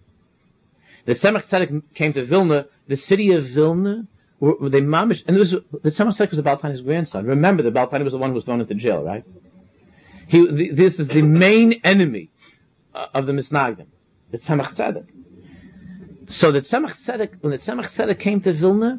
[1.06, 4.06] the Tzemach Tzedek came to Vilna, the city of Vilna,
[4.40, 7.24] were they mamish, and was, the Tzemach Tzedek was the Baltani's grandson.
[7.26, 9.24] Remember, the Baltani was the one who was thrown into jail, right?
[10.26, 12.30] He, the, this is the main enemy
[12.94, 13.86] uh, of the Misnagdim,
[14.30, 15.06] the Tzemach Tzedek.
[16.28, 18.98] So the Tzemach Tzedek, when the Tzemach Tzedek came to Vilna,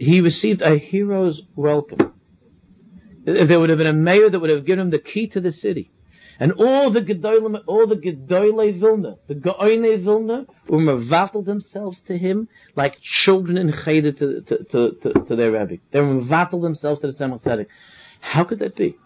[0.00, 2.14] he received a hero's welcome.
[3.26, 5.52] There would have been a mayor that would have given him the key to the
[5.52, 5.92] city.
[6.38, 12.16] And all the Gedolim, all the Gedolei Vilna, the Gaone Vilna, were mevatel themselves to
[12.16, 15.82] him like children in Cheder to, to, to, to, their Rebbe.
[15.90, 17.66] They mevatel themselves to the Tzemach Tzedek.
[18.20, 18.96] How could that be?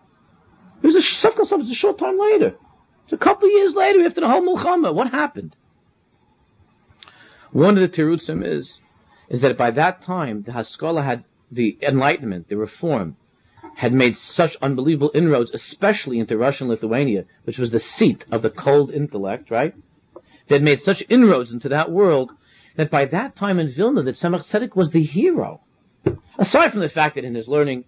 [0.80, 2.54] It was a, was a short time later.
[3.02, 4.94] It's a couple of years later after the whole Mulchama.
[4.94, 5.56] What happened?
[7.50, 8.80] One of the Terutzim is
[9.28, 13.16] is that by that time the Haskalah had the Enlightenment, the Reform,
[13.76, 18.50] had made such unbelievable inroads, especially into Russian Lithuania, which was the seat of the
[18.50, 19.74] cold intellect, right?
[20.48, 22.30] They had made such inroads into that world
[22.76, 25.60] that by that time in Vilna, that Tzemach Tzedek was the hero.
[26.38, 27.84] Aside from the fact that in his learning,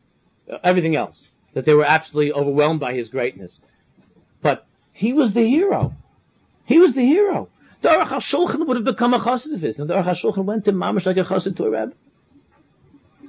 [0.51, 3.61] uh, everything else, that they were absolutely overwhelmed by his greatness.
[4.43, 5.95] But he was the hero.
[6.65, 7.49] He was the hero.
[7.83, 10.65] The Aruch HaShulchan would have become a chassid of his, and the Aruch HaShulchan went
[10.65, 11.93] to Mamash like a chassid to a Rebbe.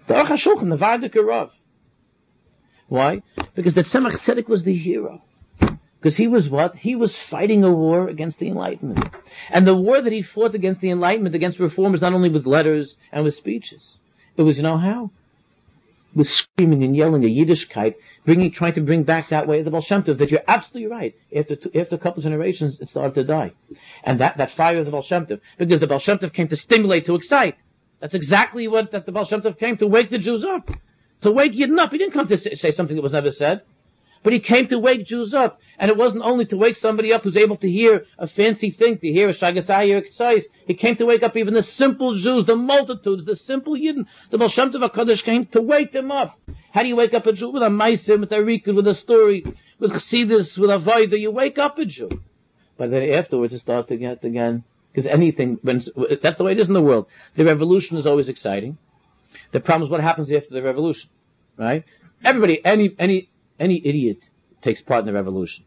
[0.07, 1.51] The Aruch HaShulchan, the Vardik Rav.
[2.87, 3.21] Why?
[3.55, 5.21] Because the Tzemach Tzedek was the hero.
[5.99, 6.75] Because he was what?
[6.75, 9.03] He was fighting a war against the Enlightenment.
[9.49, 12.95] And the war that he fought against the Enlightenment, against reformers, not only with letters
[13.11, 13.97] and with speeches.
[14.37, 15.11] It was, you know how?
[16.15, 19.71] With screaming and yelling, a Yiddishkeit, bringing, trying to bring back that way of the
[19.71, 21.15] Baal Shem Tov, that you're absolutely right.
[21.35, 23.51] After, two, after a couple of generations, it started to die.
[24.03, 26.47] And that, that fire of the Baal Shem Tov, because the Baal Shem Tov came
[26.47, 27.55] to stimulate, to excite.
[27.99, 30.69] That's exactly what that the Baal Shem Tov came to wake the Jews up.
[31.21, 31.91] To wake Yidden up.
[31.91, 33.61] He didn't come to say something that was never said.
[34.27, 35.61] But he came to wake Jews up.
[35.79, 38.97] And it wasn't only to wake somebody up who's able to hear a fancy thing,
[38.97, 42.45] to hear a Shagasai or a He came to wake up even the simple Jews,
[42.45, 44.05] the multitudes, the simple Yidden.
[44.29, 46.37] The Baal Shem Tov HaKadosh came to wake them up.
[46.73, 47.51] How do you wake up a Jew?
[47.51, 49.45] With a Maisim, with a Rikud, with a story,
[49.79, 51.17] with Chassidus, with a Vaida.
[51.17, 52.09] You wake up a Jew.
[52.75, 54.65] But then afterwards it starts to get again.
[54.91, 55.81] Because anything, when,
[56.21, 57.07] that's the way it is in the world.
[57.37, 58.77] The revolution is always exciting.
[59.53, 61.09] The problem is what happens after the revolution.
[61.55, 61.85] Right?
[62.25, 64.19] Everybody, any, any, any idiot
[64.61, 65.63] takes part in the revolution.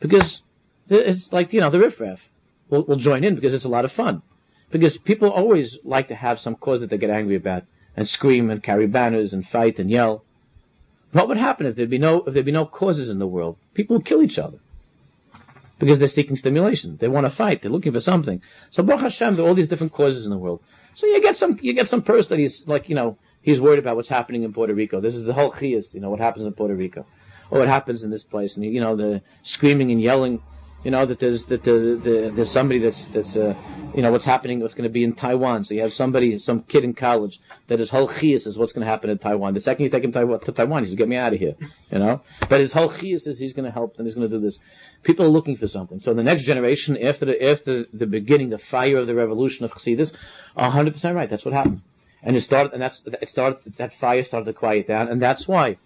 [0.00, 0.40] Because
[0.88, 2.20] it's like, you know, the riffraff
[2.68, 4.22] will, will join in because it's a lot of fun.
[4.70, 7.64] Because people always like to have some cause that they get angry about
[7.96, 10.24] and scream and carry banners and fight and yell.
[11.12, 13.56] What would happen if there'd be no, if there'd be no causes in the world?
[13.74, 14.58] People would kill each other.
[15.80, 16.98] Because they're seeking stimulation.
[17.00, 17.62] They want to fight.
[17.62, 18.42] They're looking for something.
[18.70, 20.62] So Baruch Hashem, there are all these different causes in the world.
[20.94, 23.78] So you get some, you get some person that he's like, you know, he's worried
[23.78, 25.00] about what's happening in Puerto Rico.
[25.00, 27.06] This is the whole chiyas, you know, what happens in Puerto Rico.
[27.50, 28.56] Or what happens in this place.
[28.56, 30.40] And, you know, the screaming and yelling,
[30.84, 33.54] you know, that there's, that the, the, there's somebody that's, that's, uh,
[33.94, 35.64] you know, what's happening, what's going to be in Taiwan.
[35.64, 38.86] So you have somebody, some kid in college that his whole chiyas is what's going
[38.86, 39.54] to happen in Taiwan.
[39.54, 41.54] The second you take him to Taiwan, he's get me out of here,
[41.90, 42.22] you know?
[42.48, 44.58] But his whole chiyas is he's going to help and he's going to do this.
[45.02, 46.00] People are looking for something.
[46.00, 49.72] So the next generation, after the, after the beginning, the fire of the revolution of
[49.72, 50.12] Chassidus,
[50.56, 51.28] 100% right.
[51.28, 51.82] That's what happened.
[52.22, 55.48] And it started, and that's, it started, that fire started to quiet down, and that's
[55.48, 55.78] why.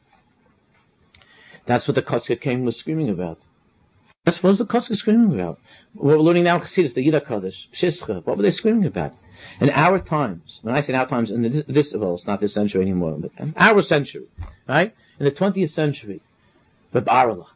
[1.67, 3.39] That's what the Kotzker came was screaming about.
[4.25, 5.59] That's what was the Kotzker screaming about.
[5.93, 8.25] What We're learning now Chassidus, the Yiddah Kodesh, Shischa.
[8.25, 9.13] What were they screaming about?
[9.61, 12.41] In our times, when I say in our times, in this, this well, it's not
[12.41, 14.27] this century anymore, but in our century,
[14.69, 14.95] right?
[15.19, 16.23] In the 20th century,
[16.93, 17.47] Reb Arla,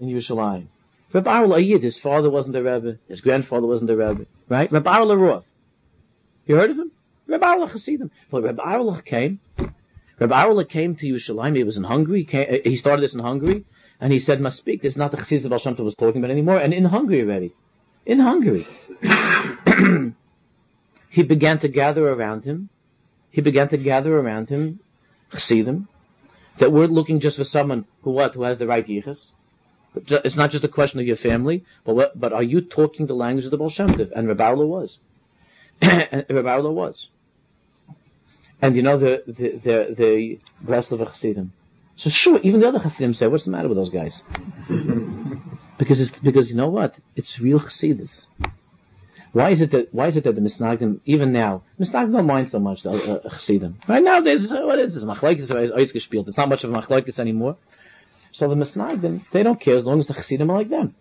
[0.00, 0.66] in Yerushalayim.
[1.12, 4.70] Reb Arla, a Yid, his father wasn't a Rebbe, his grandfather wasn't a Rebbe, right?
[4.70, 5.44] Reb Arla Roth.
[6.46, 6.92] You heard of him?
[7.28, 8.10] Reb Arla Hasidim.
[8.32, 9.40] Reb Arla came.
[10.18, 11.56] Reb Arla came to Yerushalayim.
[11.56, 12.20] He was in Hungary.
[12.20, 13.64] He, came, he started this in Hungary.
[14.00, 14.82] And he said, must speak.
[14.82, 16.58] This is not the Chassidus that Shem was talking about anymore.
[16.58, 17.54] And in Hungary already.
[18.04, 18.66] In Hungary.
[21.10, 22.68] he began to gather around him.
[23.30, 24.80] He began to gather around him
[25.32, 25.88] Chassidim
[26.58, 29.26] that weren't looking just for someone who what, who has the right yichus.
[29.94, 33.14] It's not just a question of your family, but what, but are you talking the
[33.14, 34.10] language of the Baal Shem Tov?
[34.14, 34.98] And Rabbi was.
[35.80, 37.08] and Rabbi was.
[38.60, 41.52] And you know the the the, the Breslov Chassidim.
[41.96, 44.20] So sure, even the other Hasidim say, "What's the matter with those guys?"
[45.78, 46.94] because it's because you know what?
[47.14, 48.26] It's real Chassidus.
[49.32, 52.50] Why is it that why is it that the Misnagdim even now Misnagdim don't mind
[52.50, 53.78] so much the uh, Chassidim?
[53.88, 56.28] Right now, there's uh, what is this Machlekes is gespielt.
[56.28, 57.56] It's not much of a Machlekes anymore.
[58.32, 60.94] So the Misnagdim they don't care as long as the Chassidim are like them.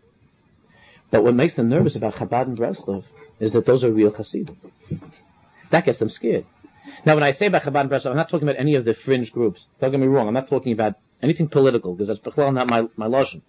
[1.12, 3.04] But what makes them nervous about Chabad and Breslov
[3.40, 4.58] is that those are real Hasidim.
[5.72, 6.46] That gets them scared.
[7.06, 8.94] Now, when I say about Chabad and Breslov, I'm not talking about any of the
[8.94, 9.68] fringe groups.
[9.80, 10.28] Don't get me wrong.
[10.28, 13.42] I'm not talking about anything political because that's not my my lotion.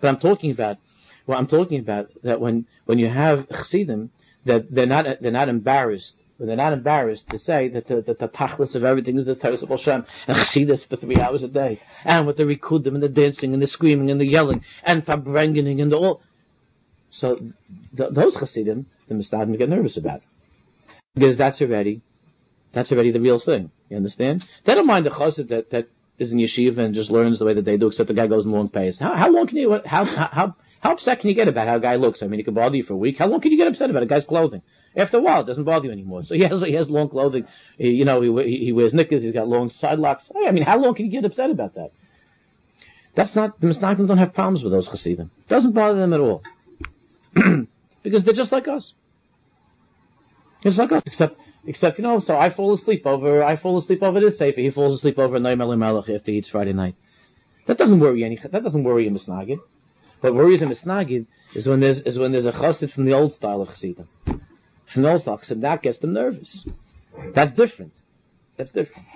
[0.00, 0.78] But I'm talking about
[1.26, 4.10] well, I'm talking about that when when you have chassidim,
[4.44, 6.16] that they're not they're not embarrassed.
[6.38, 9.54] They're not embarrassed to say that the, that the tachlis of everything is the Torah
[9.54, 13.08] of Hashem and chassidus for three hours a day, and with the rikudim and the
[13.08, 16.20] dancing and the screaming and the yelling and fabrengening and all.
[17.10, 17.36] So
[17.96, 20.22] th- those chassidim, the misnagdim get nervous about
[21.14, 22.02] because that's already
[22.72, 23.70] that's already the real thing.
[23.88, 24.44] You understand?
[24.64, 27.54] They don't mind the chassid that, that is in yeshiva and just learns the way
[27.54, 28.98] that they do, except the guy goes in long pace.
[28.98, 31.80] How, how long can you, how, how, how upset can you get about how a
[31.80, 32.22] guy looks?
[32.22, 33.18] I mean, he can bother you for a week.
[33.18, 34.62] How long can you get upset about a guy's clothing?
[34.96, 36.24] After a while, it doesn't bother you anymore.
[36.24, 37.46] So he has, he has long clothing.
[37.78, 39.22] He, you know, he, he wears knickers.
[39.22, 40.30] He's got long side locks.
[40.46, 41.92] I mean, how long can you get upset about that?
[43.14, 45.30] That's not, the Misnagdim don't have problems with those chassidim.
[45.48, 46.42] Doesn't bother them at all.
[48.02, 48.92] because they're just like us.
[50.62, 54.02] Just like us, except Except, you know, so I fall asleep over, I fall asleep
[54.02, 54.60] over this sefer.
[54.60, 56.96] He falls asleep over Noam Elimelech after eats Friday night.
[57.66, 59.58] That doesn't worry any, that doesn't worry a misnagid.
[60.20, 63.32] What worries a misnagid is when there's, is when there's a chassid from the old
[63.32, 64.08] style of chassidim.
[64.92, 66.66] From the old style, chassid, that gets them nervous.
[67.34, 67.92] That's different.
[68.56, 69.06] That's different.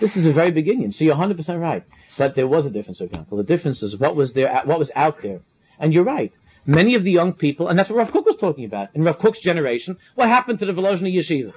[0.00, 0.92] This is a very beginning.
[0.92, 1.84] So you're 100% right.
[2.16, 3.38] But there was a difference, for example.
[3.38, 5.40] The difference is what was there, what was out there.
[5.78, 6.32] And you're right.
[6.64, 8.88] Many of the young people, and that's what Rav Kook was talking about.
[8.94, 11.52] In Rav Kook's generation, what happened to the Volozhny Yeshiva?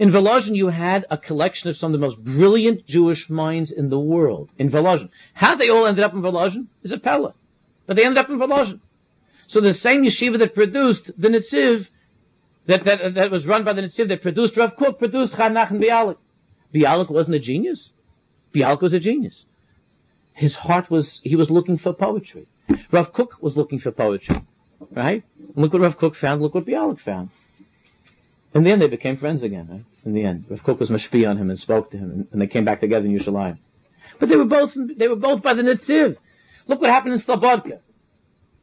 [0.00, 3.90] In Volozhin, you had a collection of some of the most brilliant Jewish minds in
[3.90, 4.48] the world.
[4.58, 5.10] In Volozhin.
[5.34, 7.34] How they all ended up in Volozhin is a pella.
[7.86, 8.80] But they ended up in Volozhin.
[9.46, 11.86] So the same yeshiva that produced the Nitziv,
[12.64, 15.82] that, that, that was run by the Nitziv, that produced Rav Kook, produced Chanach and
[15.82, 16.16] Bialik.
[16.74, 17.90] Bialik wasn't a genius.
[18.54, 19.44] Bialik was a genius.
[20.32, 22.46] His heart was, he was looking for poetry.
[22.90, 24.46] Rav Kook was looking for poetry.
[24.92, 25.24] Right?
[25.38, 27.28] And look what Rav Kook found, look what Bialik found.
[28.54, 29.84] In the end, they became friends again, right?
[30.04, 32.40] In the end, Rav Kook was mashpi on him and spoke to him, and, and,
[32.40, 33.58] they came back together in Yerushalayim.
[34.18, 36.16] But they were both, they were both by the Nitziv.
[36.66, 37.80] Look what happened in Slobodka.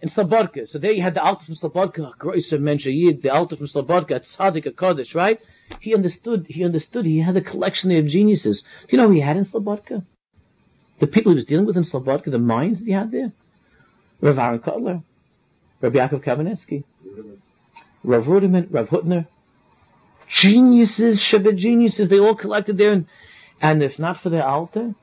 [0.02, 0.68] In Slobodka.
[0.68, 4.66] So there you had the Alter from Slobodka, Groiser Mensha the Alter from Slobodka, Tzaddik,
[4.66, 5.40] a Kodesh, right?
[5.80, 8.62] He understood, he understood, he had a collection of geniuses.
[8.62, 10.04] Do you know who he had in Slobodka?
[11.00, 13.32] The people he was dealing with in Slobodka, the minds that he had there?
[14.22, 15.04] Rav Aaron Kotler,
[15.82, 16.84] Rav Yaakov Kamenetsky,
[18.04, 19.28] Rav Ruderman, Rav Hutner,
[20.30, 22.92] geniuses, Shabbat geniuses, they all collected there.
[22.92, 23.08] And,
[23.62, 24.96] and if not for the Alter,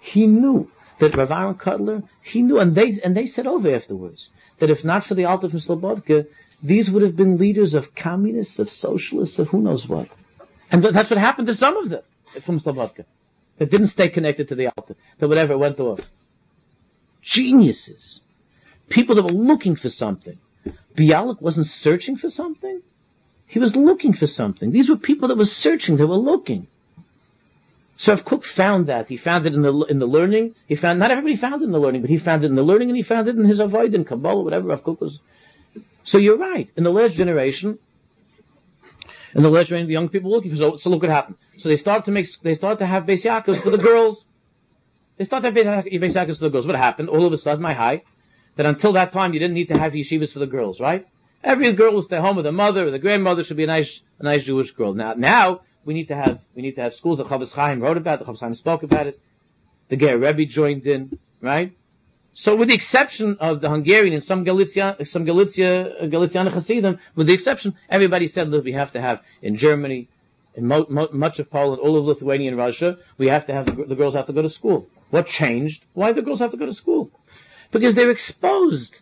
[0.00, 4.28] he knew that Rav Aaron Kotler, he knew, and they, and they said over afterwards,
[4.58, 6.26] that if not for the Alter from Slobodka,
[6.62, 10.08] these would have been leaders of communists, of socialists, of who knows what.
[10.70, 12.02] And that's what happened to some of them
[12.44, 13.04] from Slobodka.
[13.58, 14.94] That didn't stay connected to the Alter.
[15.18, 16.00] That whatever went off.
[17.20, 18.20] Geniuses.
[18.88, 20.38] People that were looking for something.
[20.96, 22.82] Bialik wasn't searching for something.
[23.52, 24.72] He was looking for something.
[24.72, 26.68] These were people that were searching, they were looking.
[27.96, 30.54] So if Kook found that, he found it in the in the learning.
[30.66, 32.62] He found not everybody found it in the learning, but he found it in the
[32.62, 35.20] learning, and he found it in his avoid in Kabbalah, whatever Rav Kook was.
[36.02, 36.70] So you're right.
[36.76, 37.78] In the last generation,
[39.34, 40.56] in the last generation, the young people were looking for.
[40.56, 41.36] So, so look what happened.
[41.58, 43.22] So they start to make, they start to have Beis
[43.62, 44.24] for the girls.
[45.18, 46.66] They start to have Beis for the girls.
[46.66, 47.10] What happened?
[47.10, 48.02] All of a sudden, my high,
[48.56, 51.06] that until that time you didn't need to have yeshivas for the girls, right?
[51.42, 54.00] Every girl will stay home with her mother or the grandmother should be a nice,
[54.18, 54.94] a nice Jewish girl.
[54.94, 57.18] Now, now we need to have, we need to have schools.
[57.18, 58.26] The Chofetz Chaim wrote about it.
[58.26, 59.20] The Chofetz Chaim spoke about it.
[59.88, 61.72] The Ger Rebbe joined in, right?
[62.34, 67.26] So with the exception of the Hungarian and some Galicia, some Galicia, Galician Hasidim, with
[67.26, 70.08] the exception, everybody said, look, we have to have in Germany,
[70.54, 73.66] in mo- mo- much of Poland, all of Lithuania and Russia, we have to have,
[73.66, 74.88] the, the girls have to go to school.
[75.10, 75.84] What changed?
[75.92, 77.10] Why do the girls have to go to school?
[77.70, 79.00] Because they're exposed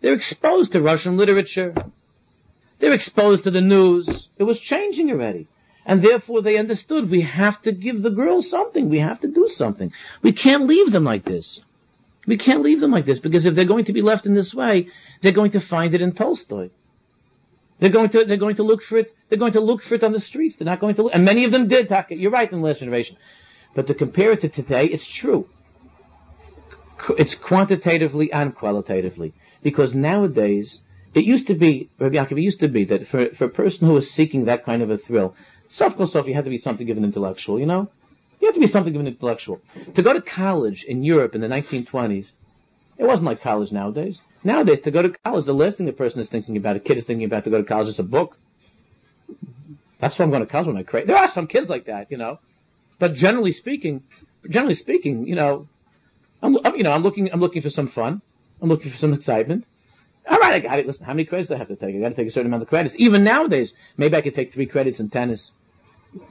[0.00, 1.74] they're exposed to Russian literature.
[2.78, 4.28] They're exposed to the news.
[4.38, 5.48] It was changing already.
[5.84, 8.88] And therefore they understood we have to give the girls something.
[8.88, 9.92] We have to do something.
[10.22, 11.60] We can't leave them like this.
[12.26, 14.54] We can't leave them like this because if they're going to be left in this
[14.54, 14.88] way,
[15.22, 16.68] they're going to find it in Tolstoy.
[17.80, 19.14] They're going to they're going to look for it.
[19.28, 20.56] They're going to look for it on the streets.
[20.56, 21.04] They're not going to.
[21.04, 21.88] Look, and many of them did.
[21.88, 22.16] Taka.
[22.16, 23.16] You're right in the last generation,
[23.74, 25.48] but to compare it to today, it's true.
[27.16, 29.32] It's quantitatively and qualitatively
[29.62, 30.80] because nowadays
[31.14, 33.86] it used to be, Rabbi Yaakov, it used to be that for for a person
[33.86, 35.34] who was seeking that kind of a thrill,
[35.68, 37.58] self kosof, you had to be something of an intellectual.
[37.58, 37.90] You know,
[38.40, 39.60] you had to be something of an intellectual.
[39.94, 42.30] To go to college in Europe in the 1920s,
[42.98, 44.20] it wasn't like college nowadays.
[44.44, 46.98] Nowadays, to go to college, the last thing the person is thinking about, a kid
[46.98, 48.36] is thinking about to go to college is a book.
[50.00, 51.06] That's why I'm going to college when I create.
[51.06, 52.38] There are some kids like that, you know.
[52.98, 54.02] But generally speaking,
[54.48, 55.68] generally speaking, you know,
[56.42, 58.22] I'm- you know, I'm looking, I'm looking for some fun.
[58.60, 59.64] I'm looking for some excitement.
[60.28, 60.86] All right, I got it.
[60.86, 61.94] Listen, how many credits do I have to take?
[61.94, 62.94] I got to take a certain amount of credits.
[62.98, 65.50] Even nowadays, maybe I could take three credits in tennis,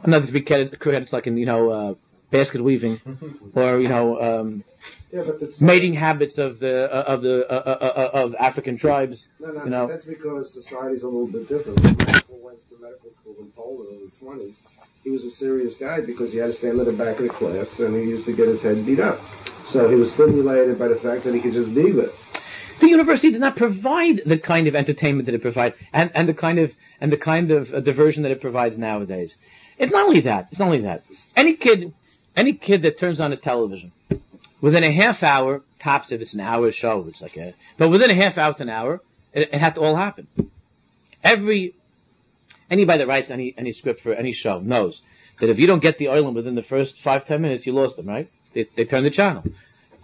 [0.04, 1.94] another three credits like in you know uh,
[2.32, 3.02] basket weaving,
[3.56, 4.64] or you know um,
[5.12, 5.24] Yeah,
[5.60, 9.28] mating habits of the uh, of the uh, uh, uh, of African tribes.
[9.40, 9.88] No, no, you know.
[9.88, 12.24] that's because society's a little bit different.
[12.44, 14.56] Went to medical school in Poland in the twenties,
[15.04, 17.30] he was a serious guy because he had to stand at the back of the
[17.30, 19.20] class and he used to get his head beat up.
[19.66, 22.10] So he was stimulated by the fact that he could just be there.
[22.80, 26.34] The university did not provide the kind of entertainment that it provides, and, and the
[26.34, 26.72] kind of
[27.02, 29.36] and the kind of uh, diversion that it provides nowadays.
[29.78, 30.48] It's not only that.
[30.52, 31.04] It's not only that.
[31.36, 31.94] Any kid,
[32.36, 33.92] any kid that turns on a television,
[34.62, 38.12] within a half hour, tops if it's an hour show, it's like a, but within
[38.12, 39.02] a half hour to an hour,
[39.34, 40.28] it, it had to all happen.
[41.24, 41.74] Every
[42.70, 45.02] anybody that writes any any script for any show knows
[45.40, 47.96] that if you don't get the island within the first five ten minutes, you lost
[47.98, 48.08] them.
[48.08, 48.30] Right?
[48.54, 49.44] They, they turn the channel.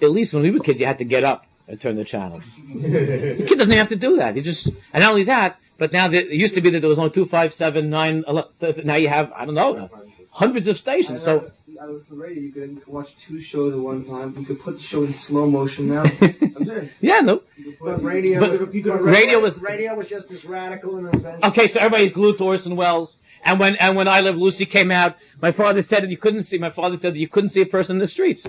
[0.02, 2.42] At least when we were kids, you had to get up and turn the channel.
[2.74, 4.36] The kid doesn't have to do that.
[4.36, 6.90] You just, and not only that, but now that, it used to be that there
[6.90, 9.46] was only two, five, seven, nine, two, five, seven, nine, eleven, now you have, I
[9.46, 9.90] don't know,
[10.30, 11.24] hundreds of stations.
[11.24, 11.52] So,
[11.82, 12.42] I was for radio.
[12.44, 14.36] You could watch two shows at one time.
[14.38, 16.04] You could put the show in slow motion now.
[16.22, 16.92] I'm serious.
[17.02, 17.42] yeah, no.
[17.58, 20.98] You could put- But radio, But you could- radio was- radio was just as radical
[20.98, 21.44] an invention.
[21.52, 23.16] Okay, so everybody's glued to Orson Welles.
[23.46, 26.44] And when, and when I Love Lucy came out, my father said that you couldn't
[26.44, 28.46] see, my father said that you couldn't see a person in the streets.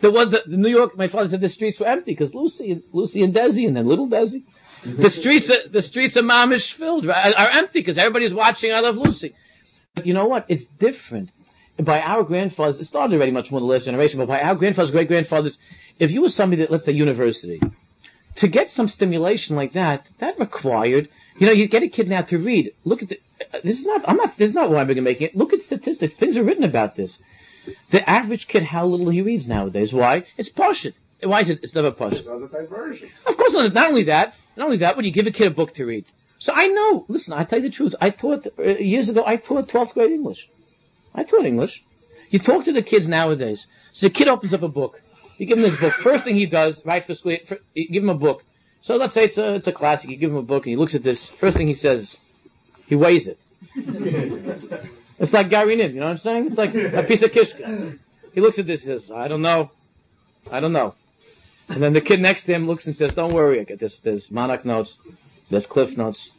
[0.00, 2.82] There was, the, the New York, my father said the streets were empty because Lucy,
[2.92, 4.42] Lucy and Desi and then little Desi.
[4.84, 8.78] The streets, are, the streets of Mamish filled, right, are empty because everybody's watching I
[8.78, 9.34] Love Lucy.
[9.96, 10.46] But you know what?
[10.48, 11.30] It's different.
[11.80, 14.56] By our grandfathers, it started already much more in the last generation, but by our
[14.56, 15.58] grandfathers, great grandfathers,
[15.98, 17.60] if you were somebody that, let's say, university,
[18.36, 21.08] to get some stimulation like that, that required,
[21.38, 22.72] you know, you get a kid now to read.
[22.84, 23.18] Look at the,
[23.52, 25.36] uh, this is not, I'm not, this is not why I'm making it.
[25.36, 26.14] Look at statistics.
[26.14, 27.18] Things are written about this.
[27.90, 29.92] The average kid, how little he reads nowadays.
[29.92, 30.24] Why?
[30.36, 30.94] It's Pashit.
[31.22, 31.60] Why is it?
[31.62, 32.24] It's never Pashit.
[32.24, 33.10] There's other diversion.
[33.26, 33.72] Of course not.
[33.72, 36.06] Not only that, not only that, when you give a kid a book to read.
[36.38, 37.94] So I know, listen, I tell you the truth.
[38.00, 40.46] I taught, uh, years ago, I taught 12th grade English.
[41.18, 41.82] I taught English.
[42.30, 43.66] You talk to the kids nowadays.
[43.92, 45.00] So the kid opens up a book.
[45.38, 45.94] You give him this book.
[45.94, 48.42] First thing he does, right for school, for, you give him a book.
[48.82, 50.10] So let's say it's a, it's a classic.
[50.10, 51.28] You give him a book and he looks at this.
[51.40, 52.16] First thing he says,
[52.86, 53.38] he weighs it.
[55.18, 56.46] It's like Gary Nin, you know what I'm saying?
[56.46, 57.98] It's like a piece of kishka.
[58.32, 59.70] He looks at this and says, I don't know.
[60.50, 60.94] I don't know.
[61.68, 63.98] And then the kid next to him looks and says, don't worry, I get this,
[63.98, 64.96] there's Monarch notes,
[65.50, 66.30] there's Cliff notes.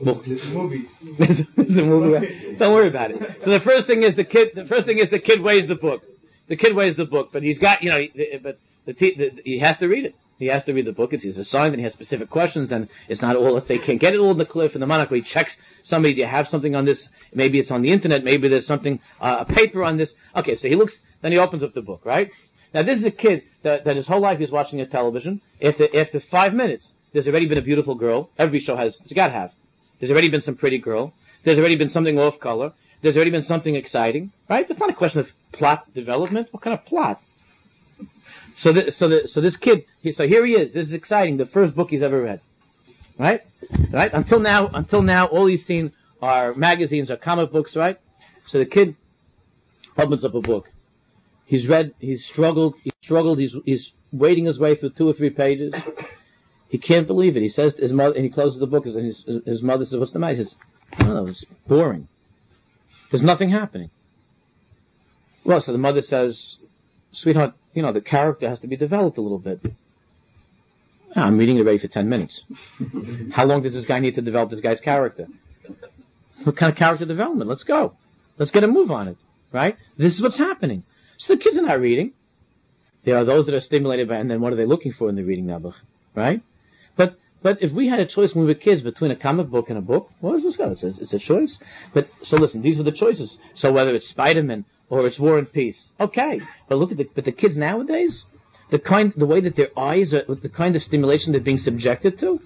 [0.00, 0.24] Book.
[0.24, 0.88] This movie.
[1.18, 2.56] There's, there's a movie.
[2.58, 3.42] Don't worry about it.
[3.44, 5.76] So the first thing is the kid, the first thing is the kid weighs the
[5.76, 6.02] book.
[6.48, 9.40] The kid weighs the book, but he's got, you know, he- but the, te- the
[9.44, 10.14] he has to read it.
[10.38, 11.12] He has to read the book.
[11.12, 14.00] It's, it's assigned and he has specific questions and it's not all, let's say, can't
[14.00, 15.14] get it all in the cliff and the monocle.
[15.14, 17.08] He checks somebody, do you have something on this?
[17.32, 18.24] Maybe it's on the internet.
[18.24, 20.14] Maybe there's something, uh, a paper on this.
[20.34, 22.28] Okay, so he looks, then he opens up the book, right?
[22.74, 25.40] Now this is a kid that, that his whole life he's watching a television.
[25.62, 28.30] After, after five minutes, there's already been a beautiful girl.
[28.38, 29.52] Every show has, it's gotta have.
[29.98, 31.14] There's already been some pretty girl.
[31.44, 32.72] There's already been something off color.
[33.02, 34.68] There's already been something exciting, right?
[34.68, 36.48] It's not a question of plot development.
[36.52, 37.20] What kind of plot?
[38.56, 40.72] So, th- so, the, so this kid, he, so here he is.
[40.72, 41.36] This is exciting.
[41.36, 42.40] The first book he's ever read,
[43.18, 43.40] right?
[43.92, 44.12] Right?
[44.12, 47.98] Until now, until now, all he's seen are magazines or comic books, right?
[48.46, 48.96] So the kid
[49.96, 50.70] opens up a book.
[51.46, 51.94] He's read.
[51.98, 52.76] He's struggled.
[52.82, 53.38] He's struggled.
[53.38, 55.74] He's he's wading his way through two or three pages.
[56.72, 57.42] He can't believe it.
[57.42, 60.12] He says his mother, and he closes the book, and his, his mother says, what's
[60.14, 60.36] the matter?
[60.36, 60.54] He says,
[60.94, 62.08] I don't know, it's boring.
[63.10, 63.90] There's nothing happening.
[65.44, 66.56] Well, so the mother says,
[67.12, 69.60] sweetheart, you know, the character has to be developed a little bit.
[71.14, 72.42] "Ah, I'm reading it already for 10 minutes.
[73.32, 75.26] How long does this guy need to develop this guy's character?
[76.44, 77.50] What kind of character development?
[77.50, 77.96] Let's go.
[78.38, 79.18] Let's get a move on it,
[79.52, 79.76] right?
[79.98, 80.84] This is what's happening.
[81.18, 82.14] So the kids are not reading.
[83.04, 85.16] There are those that are stimulated by, and then what are they looking for in
[85.16, 85.74] the reading nabuch,
[86.14, 86.40] right?
[86.96, 89.68] But but if we had a choice when we were kids between a comic book
[89.68, 90.70] and a book, does this go?
[90.72, 91.58] It's a, it's a choice.
[91.92, 93.36] But so listen, these are the choices.
[93.54, 96.40] So whether it's Spider-Man or it's War and Peace, okay.
[96.68, 98.24] But look at the but the kids nowadays,
[98.70, 102.18] the kind, the way that their eyes are, the kind of stimulation they're being subjected
[102.20, 102.40] to,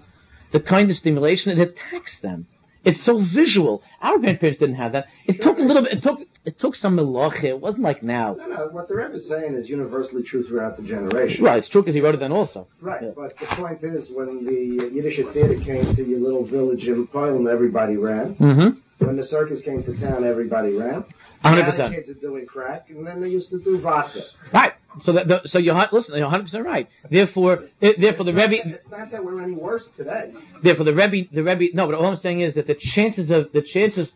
[0.53, 2.47] the kind of stimulation it attacks them.
[2.84, 3.82] It's so visual.
[4.01, 5.07] Our grandparents didn't have that.
[5.26, 5.92] It took a little bit.
[5.94, 7.44] It took it took some meloche.
[7.44, 8.34] It wasn't like now.
[8.38, 8.68] No, no.
[8.68, 11.44] What the Rebbe is saying is universally true throughout the generation.
[11.44, 11.59] Right.
[11.59, 12.66] It's true because he wrote it then also.
[12.80, 13.11] Right, Yeah.
[13.16, 17.49] but the point is, when the Yiddish theater came to your little village in Poland,
[17.49, 18.36] everybody ran.
[18.36, 19.05] Mm-hmm.
[19.05, 21.05] When the circus came to town, everybody ran.
[21.42, 21.94] Hundred percent.
[21.94, 24.22] kids are doing crack, and then they used to do vodka.
[24.53, 24.72] Right.
[25.03, 26.16] So that the, so you're listen.
[26.16, 26.88] You're hundred percent right.
[27.11, 28.68] Therefore, it, therefore the It's Rebbe.
[28.68, 30.32] that- It's not that we're any worse today.
[30.62, 33.53] Therefore, the Rebbe, the Rebbe, no, but all I'm saying is that the chances of,
[33.53, 34.12] the chances,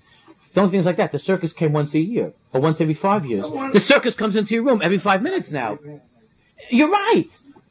[0.54, 1.12] don't things like that.
[1.12, 3.44] The circus came once a year, or once every five years.
[3.44, 5.78] So The circus comes into your room every five minutes now.
[6.70, 7.26] You're right.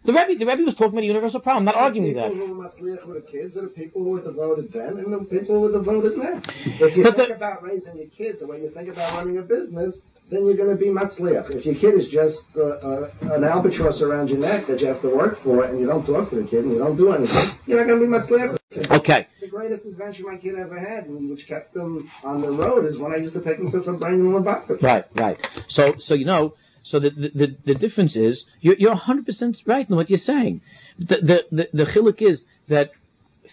[0.06, 1.68] The Rebbe, the Rebbe was talking about a universal problem.
[1.68, 2.30] I'm not arguing with that.
[2.30, 5.12] The people who were matzliach the kids are the people who were devoted then and
[5.14, 6.42] the people who were devoted now.
[6.66, 9.38] If you But think the- about raising your kid the way you think about running
[9.38, 9.98] a business,
[10.32, 11.52] then you're going to be matzliach.
[11.52, 15.02] If your kid is just uh, uh, an albatross around your neck that you have
[15.02, 17.52] to work for and you don't talk to the kid and you don't do anything,
[17.68, 18.59] you're not going to be matzliach.
[18.78, 19.26] Okay.
[19.42, 23.12] The greatest adventure my kid ever had, which kept him on the road, is when
[23.12, 24.78] I used to take him to from bringing him a.
[24.80, 25.48] Right, right.
[25.68, 26.54] So, so you know,
[26.84, 30.20] so the the, the, the difference is you're you're 100 percent right in what you're
[30.20, 30.62] saying.
[31.00, 32.92] The the the, the chiluk is that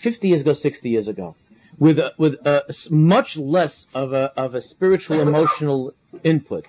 [0.02, 1.34] 50 years ago, 60 years ago,
[1.78, 5.94] with a, with a much less of a of a spiritual emotional
[6.24, 6.66] input,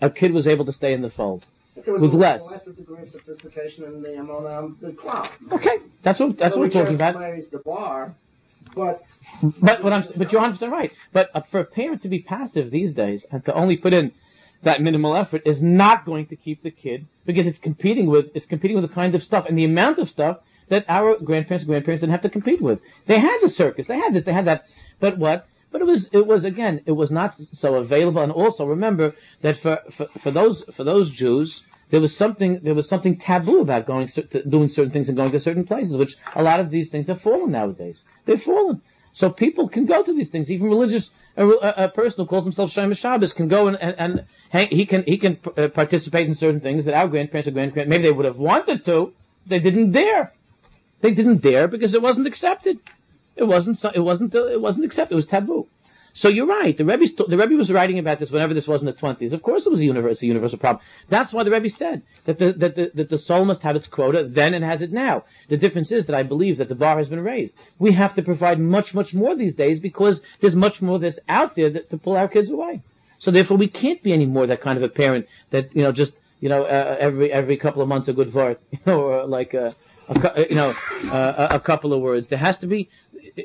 [0.00, 1.44] a kid was able to stay in the fold.
[1.86, 2.42] Was With a less.
[2.42, 5.28] less of degree of sophistication in the um, the club.
[5.52, 7.18] Okay, that's what that's So what we we're talking about.
[7.18, 8.14] raised the bar,
[8.74, 9.02] but
[9.60, 10.92] But what I'm, but you're 100 percent right.
[11.12, 14.12] But uh, for a parent to be passive these days and to only put in
[14.62, 18.46] that minimal effort is not going to keep the kid because it's competing with it's
[18.46, 20.38] competing with the kind of stuff and the amount of stuff
[20.70, 22.78] that our grandparents and grandparents didn't have to compete with.
[23.06, 24.64] They had the circus, they had this, they had that.
[25.00, 25.46] But what?
[25.70, 28.22] But it was it was again it was not so available.
[28.22, 31.62] And also remember that for for, for those for those Jews.
[31.90, 32.60] There was something.
[32.62, 34.08] There was something taboo about going
[34.48, 37.20] doing certain things and going to certain places, which a lot of these things have
[37.20, 38.02] fallen nowadays.
[38.24, 38.82] They've fallen.
[39.12, 40.50] So people can go to these things.
[40.50, 44.68] Even religious, a, a, person who calls himself Shomer Shabbos can go and, and, and
[44.68, 48.02] he can he can uh, participate in certain things that our grandparents or grandparents maybe
[48.02, 49.12] they would have wanted to,
[49.46, 50.32] they didn't dare.
[51.00, 52.80] They didn't dare because it wasn't accepted.
[53.36, 55.12] It wasn't it wasn't it wasn't accepted.
[55.12, 55.68] It was taboo.
[56.16, 56.78] So you're right.
[56.78, 59.32] The Rebbe the Rebbe was writing about this whenever this was in the twenties.
[59.32, 60.84] Of course, it was a universal, universal problem.
[61.08, 63.88] That's why the Rebbe said that the that the that the soul must have its
[63.88, 65.24] quota then and has it now.
[65.48, 67.52] The difference is that I believe that the bar has been raised.
[67.80, 71.56] We have to provide much much more these days because there's much more that's out
[71.56, 72.82] there that, to pull our kids away.
[73.18, 75.90] So therefore, we can't be any more that kind of a parent that you know
[75.90, 79.26] just you know uh, every every couple of months a good word, you know, or
[79.26, 79.74] like a,
[80.48, 80.74] you know
[81.10, 82.28] uh, a couple of words.
[82.28, 82.88] There has to be,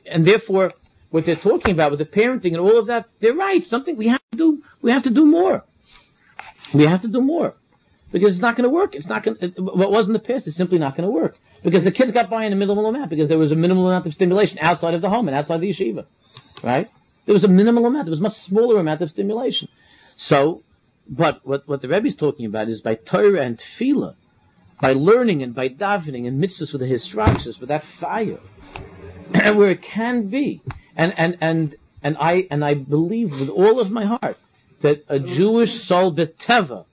[0.06, 0.74] and therefore
[1.12, 3.64] what they're talking about with the parenting and all of that, they're right.
[3.64, 4.64] Something we have to do.
[4.82, 5.64] We have to do more.
[6.74, 7.56] We have to do more
[8.12, 8.96] because it's not going to work.
[8.96, 9.38] It's not going.
[9.38, 12.12] to What was in the past is simply not going to work because the kids
[12.12, 14.94] got by in a minimal amount because there was a minimal amount of stimulation outside
[14.94, 16.06] of the home and outside the yeshiva,
[16.64, 16.90] right?
[17.26, 18.06] There was a minimal amount.
[18.06, 19.68] There was a much smaller amount of stimulation.
[20.16, 20.64] So,
[21.08, 24.16] but what what the Rebbe is talking about is by Torah and Tefillah,
[24.82, 28.40] by learning and by davening and mitzvahs with the hisrachas, with that fire,
[29.32, 30.62] where it can be,
[31.00, 34.38] and and and and I and I believe with all of my heart
[34.82, 36.86] that a Jewish soul beteva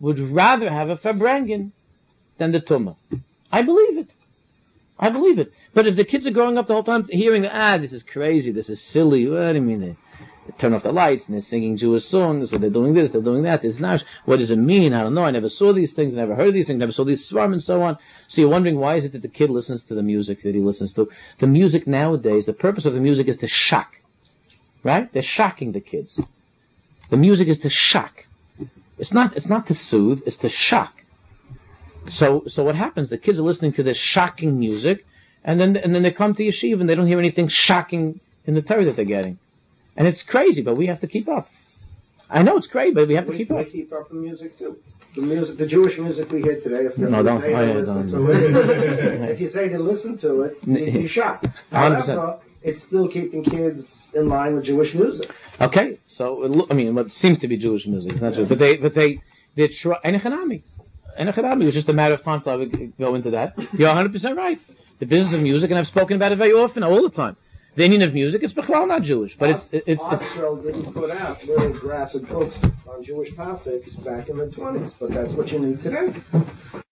[0.00, 1.72] would rather have a farbrengen
[2.38, 2.96] than the tumah.
[3.50, 4.10] I believe it.
[4.98, 5.52] I believe it.
[5.72, 8.52] But if the kids are growing up the whole time hearing, ah, this is crazy,
[8.52, 9.96] this is silly, what do you mean?
[10.58, 13.44] Turn off the lights and they're singing Jewish songs, or they're doing this, they're doing
[13.44, 14.02] that, this nash.
[14.26, 14.92] What does it mean?
[14.92, 15.24] I don't know.
[15.24, 17.62] I never saw these things, I never heard these things, never saw these svarm and
[17.62, 17.96] so on.
[18.28, 20.60] So you're wondering why is it that the kid listens to the music that he
[20.60, 21.10] listens to?
[21.38, 23.94] The music nowadays, the purpose of the music is to shock.
[24.82, 25.10] Right?
[25.12, 26.20] They're shocking the kids.
[27.10, 28.26] The music is to shock.
[28.98, 30.92] It's not, it's not to soothe, it's to shock.
[32.10, 33.08] So, so what happens?
[33.08, 35.06] The kids are listening to this shocking music,
[35.42, 38.54] and then, and then they come to yeshiva and they don't hear anything shocking in
[38.54, 39.38] the Torah that they're getting.
[39.96, 41.48] And it's crazy, but we have to keep up.
[42.28, 43.68] I know it's crazy, but we have to we, keep we up.
[43.68, 44.76] keep up the music too.
[45.14, 46.86] The music, the Jewish music we hear today.
[46.86, 48.26] If you No, don't- say to listen don't.
[48.26, 51.46] to it, if you say to listen to it, you'd be shocked.
[51.72, 52.06] 100%.
[52.06, 55.30] However, it's still keeping kids in line with Jewish music.
[55.60, 58.48] Okay, so it loo- I mean, what seems to be Jewish music, it's not Jewish,
[58.48, 59.20] but they, but they,
[59.54, 60.62] they try, and Echanami.
[61.16, 63.54] And Echanami, it's just a matter of time till I would go into that.
[63.74, 64.58] You're 100% right.
[64.98, 67.36] The business of music, and I've spoken about it very often, all the time.
[67.76, 71.10] The Indian of music, it's Bechlal not Jewish, but it's, it's, it's, Oxford didn't put
[71.10, 72.56] out very graphic books
[72.88, 76.14] on Jewish topics back in the 20s, but that's what you need today.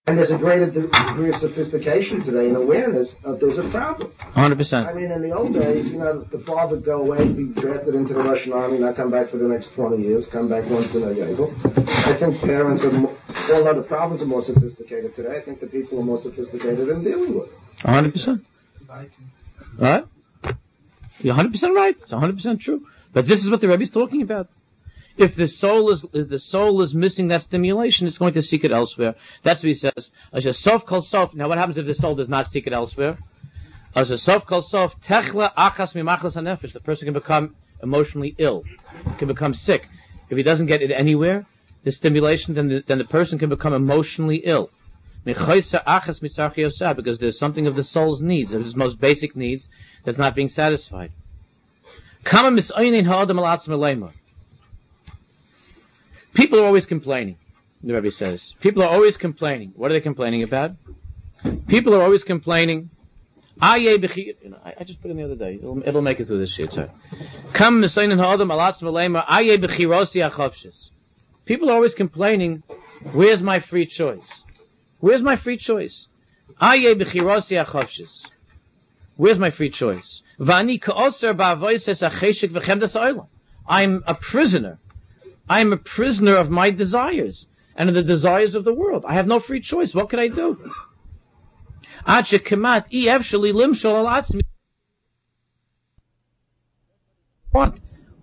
[0.09, 4.13] And there's a greater degree of sophistication today and awareness of there's a problem.
[4.35, 4.89] 100%.
[4.89, 7.95] I mean, in the old days, you know, the father would go away, be drafted
[7.95, 10.93] into the Russian army, not come back for the next 20 years, come back once
[10.97, 11.29] in a year.
[11.31, 13.17] I think parents are mo-
[13.53, 15.37] all other problems are more sophisticated today.
[15.37, 17.55] I think the people are more sophisticated in dealing with it.
[17.79, 18.43] Hundred percent.
[19.79, 20.05] Right?
[21.23, 21.97] You're hundred percent right.
[22.01, 22.87] It's hundred percent true.
[23.13, 24.49] But this is what the Rebbe is talking about.
[25.17, 28.65] If the soul is if the soul is missing that stimulation, it's going to seek
[28.65, 29.15] it elsewhere.
[29.43, 30.11] That's what he says.
[30.33, 31.35] As a sof kol sof.
[31.35, 33.19] Now, what happens if the soul does not seek it elsewhere?
[33.95, 36.73] As a sof kol sof techla achas mimachlas hanefesh.
[36.73, 38.65] The person can become emotionally ill,
[39.19, 39.89] can become sick.
[40.31, 41.47] If he doesn't get it anywhere,
[41.85, 44.71] the stimulation, then the, then the person can become emotionally ill.
[45.25, 49.69] Because there's something of the soul's needs, of his most basic needs,
[50.05, 51.13] that's not being satisfied.
[56.35, 57.37] People are always complaining,
[57.83, 58.55] the Rebbe says.
[58.61, 59.73] People are always complaining.
[59.77, 60.73] What are they complaining about?
[61.69, 62.91] People are always complaining.
[64.43, 65.57] You know, I, just put in the other day.
[65.57, 66.73] It'll, it'll make it through this shit.
[66.73, 66.91] Sorry.
[71.45, 72.63] People are always complaining.
[73.13, 74.27] Where's my free choice?
[75.03, 76.07] Where's my free choice?
[79.17, 80.23] Where's my free choice?
[83.69, 84.79] I'm a prisoner
[85.49, 89.05] I am a prisoner of my desires and of the desires of the world.
[89.07, 89.95] I have no free choice.
[89.95, 90.71] What can I do?
[97.51, 97.79] What?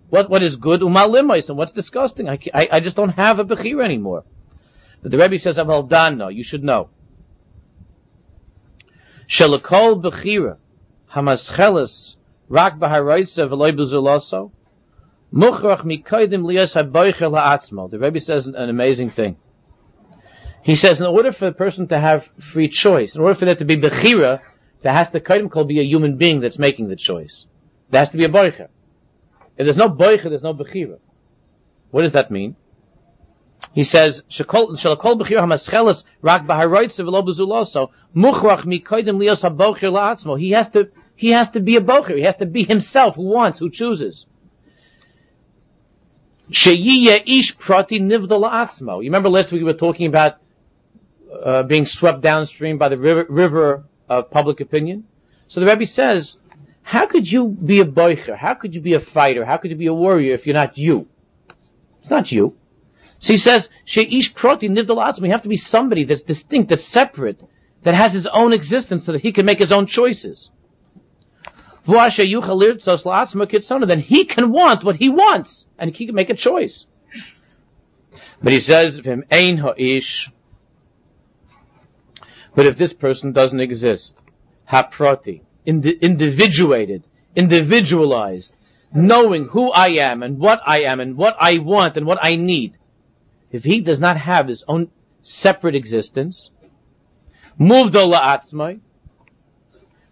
[0.08, 0.82] What, what is good?
[0.82, 2.28] And what's disgusting?
[2.28, 4.24] I, I, I just don't have a Bechira anymore.
[5.02, 6.90] But the Rebbe says, done, no, you should know.
[9.28, 10.56] Shalakol Bechira,
[11.12, 12.16] Hamaschelis,
[12.48, 14.50] Rak Baharoitza, Veloy Buzuloso,
[15.32, 17.90] Muchrach mikoidim liyas haboicher la'atzmo.
[17.90, 19.36] The Rebbe says an, amazing thing.
[20.62, 23.54] He says, in order for a person to have free choice, in order for there
[23.54, 24.40] to be bechira,
[24.82, 27.46] there has to kaidim called be a human being that's making the choice.
[27.90, 28.68] There has to be a boicher.
[29.56, 30.98] If there's no boicher, there's no bechira.
[31.90, 32.56] What does that mean?
[33.72, 40.50] He says, "Shalakol bechira hamascheles rak b'haroitz v'lo bezuloso muchrach mikoidim liyas haboicher la'atzmo." He
[40.50, 42.16] has to, he has to be a boicher.
[42.16, 44.26] He has to be himself who wants, who chooses.
[46.50, 50.36] ish prati You remember last week we were talking about
[51.44, 55.04] uh, being swept downstream by the river, river of public opinion.
[55.48, 56.36] So the Rebbe says,
[56.82, 58.36] how could you be a boicher?
[58.36, 59.44] How could you be a fighter?
[59.44, 61.06] How could you be a warrior if you're not you?
[62.00, 62.56] It's not you.
[63.20, 67.40] So he says, ish prati nivdal You have to be somebody that's distinct, that's separate,
[67.82, 70.50] that has his own existence so that he can make his own choices
[71.86, 72.10] then
[74.00, 76.86] he can want what he wants, and he can make a choice.
[78.42, 80.30] But he says, ha'ish.
[82.54, 84.14] But if this person doesn't exist,
[84.70, 87.04] haprati, indi- individuated,
[87.36, 88.52] individualized,
[88.92, 92.36] knowing who I am and what I am and what I want and what I
[92.36, 92.74] need,
[93.50, 94.90] if he does not have his own
[95.22, 96.50] separate existence,
[97.58, 98.80] moved atzmai,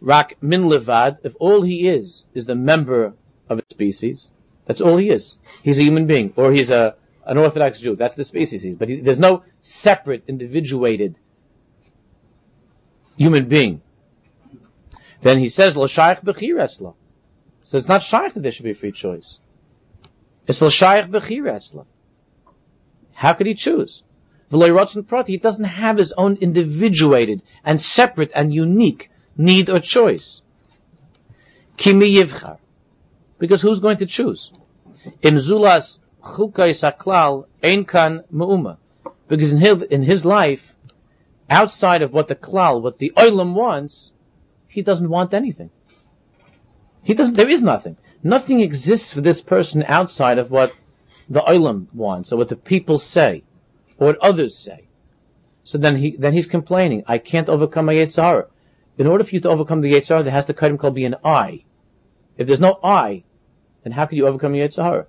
[0.01, 3.15] Rak min levad, if all he is, is the member
[3.49, 4.31] of a species,
[4.67, 5.35] that's all he is.
[5.63, 6.95] He's a human being, or he's a,
[7.27, 7.97] an Orthodox Jew.
[7.97, 8.77] That's the species he's.
[8.77, 11.17] But he, there's no separate, individuated
[13.17, 13.81] human being.
[15.23, 16.95] Then he says, L'shayach b'chir etzla.
[17.65, 19.39] So it's not shaykh that there should be free choice.
[20.47, 21.87] It's l'shayach b'chir etzla.
[23.19, 24.05] How could he choose?
[24.49, 30.41] He doesn't have his own individuated and separate and unique need or choice.
[31.77, 32.59] Kimi yivchar.
[33.41, 34.53] Because who's going to choose?
[35.21, 38.23] Im zulas chukay saklal ein kan.
[39.27, 40.63] Because in his, in his life,
[41.51, 44.13] outside of what the klal, what the oilam wants,
[44.69, 45.71] he doesn't want anything.
[47.03, 47.97] He doesn't, there is nothing.
[48.23, 50.73] Nothing exists for this person outside of what
[51.29, 53.43] the oilam wants, or what the people say,
[53.99, 54.89] or what others say.
[55.65, 58.47] So then he, then he's complaining, I can't overcome my Yetzer Hara
[58.99, 61.63] in order for you to overcome the Yetzer Hara, there has to be an I.
[62.37, 63.23] If there's no I,
[63.85, 65.07] then how can you overcome the Yetzer Hara?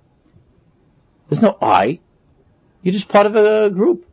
[1.28, 1.98] There's no I.
[2.82, 4.06] You're just part of a group.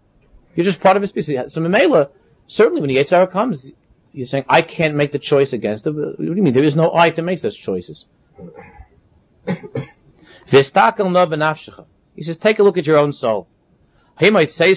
[0.56, 1.38] You're just part of a species.
[1.50, 2.10] So Mamela,
[2.48, 3.72] certainly when the Yetzer Hara comes,
[4.12, 5.92] you're saying, I can't make the choice against it.
[5.92, 6.54] What do you mean?
[6.54, 8.06] There is no I to make such choices.
[12.18, 13.48] he says, take a look at your own soul.
[14.20, 14.76] Say,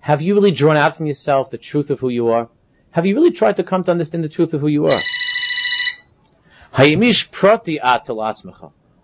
[0.00, 2.48] Have you really drawn out from yourself the truth of who you are?
[2.90, 5.00] Have you really tried to come to understand the truth of who you are?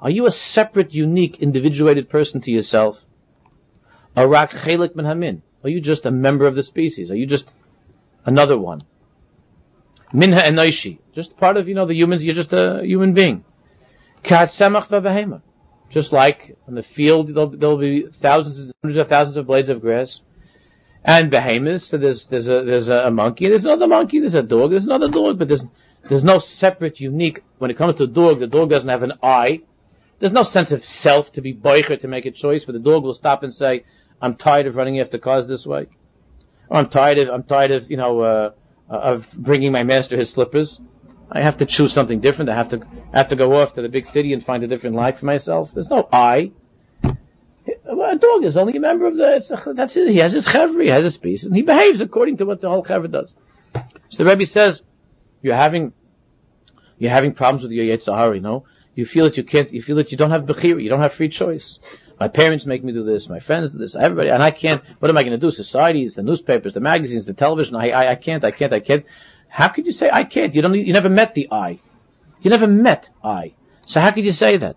[0.00, 2.98] Are you a separate, unique, individuated person to yourself?
[4.16, 4.26] Are
[5.68, 7.12] you just a member of the species?
[7.12, 7.52] Are you just
[8.26, 8.82] another one?
[10.12, 10.50] Minha.
[11.14, 13.44] Just part of, you know, the humans, you're just a human being.
[15.90, 19.80] Just like in the field, there'll, there'll be thousands, hundreds of thousands of blades of
[19.80, 20.20] grass.
[21.04, 24.70] And behemoths, so there's, there's a, there's a monkey, there's another monkey, there's a dog,
[24.70, 25.64] there's another dog, but there's,
[26.08, 29.14] there's no separate, unique, when it comes to a dog, the dog doesn't have an
[29.22, 29.60] eye.
[30.18, 33.02] There's no sense of self to be boicher to make a choice, but the dog
[33.02, 33.84] will stop and say,
[34.20, 35.86] I'm tired of running after cars this way.
[36.68, 38.50] Or I'm tired of, I'm tired of, you know, uh,
[38.88, 40.78] of bringing my master his slippers.
[41.32, 42.50] I have to choose something different.
[42.50, 42.80] I have to
[43.12, 45.26] I have to go off to the big city and find a different life for
[45.26, 45.70] myself.
[45.72, 46.52] There's no I.
[47.04, 49.74] A dog is only a member of the.
[49.76, 50.08] that's it.
[50.10, 52.68] He has his chevra, he has his piece, and he behaves according to what the
[52.68, 53.32] whole chevra does.
[54.08, 54.82] So the Rebbe says,
[55.42, 55.92] you're having
[56.98, 58.64] you're having problems with your Yetzer Hara, no?
[58.94, 59.72] You feel that you can't.
[59.72, 60.82] You feel that you don't have bechira.
[60.82, 61.78] You don't have free choice.
[62.18, 63.28] My parents make me do this.
[63.28, 63.96] My friends do this.
[63.96, 64.82] Everybody, and I can't.
[64.98, 65.50] What am I going to do?
[65.50, 67.76] Societies, the newspapers, the magazines, the television.
[67.76, 68.44] I, I, I can't.
[68.44, 68.72] I can't.
[68.74, 69.06] I can't.
[69.50, 70.54] How could you say I can't?
[70.54, 70.74] You don't.
[70.74, 71.80] You never met the I.
[72.40, 73.54] You never met I.
[73.84, 74.76] So how could you say that?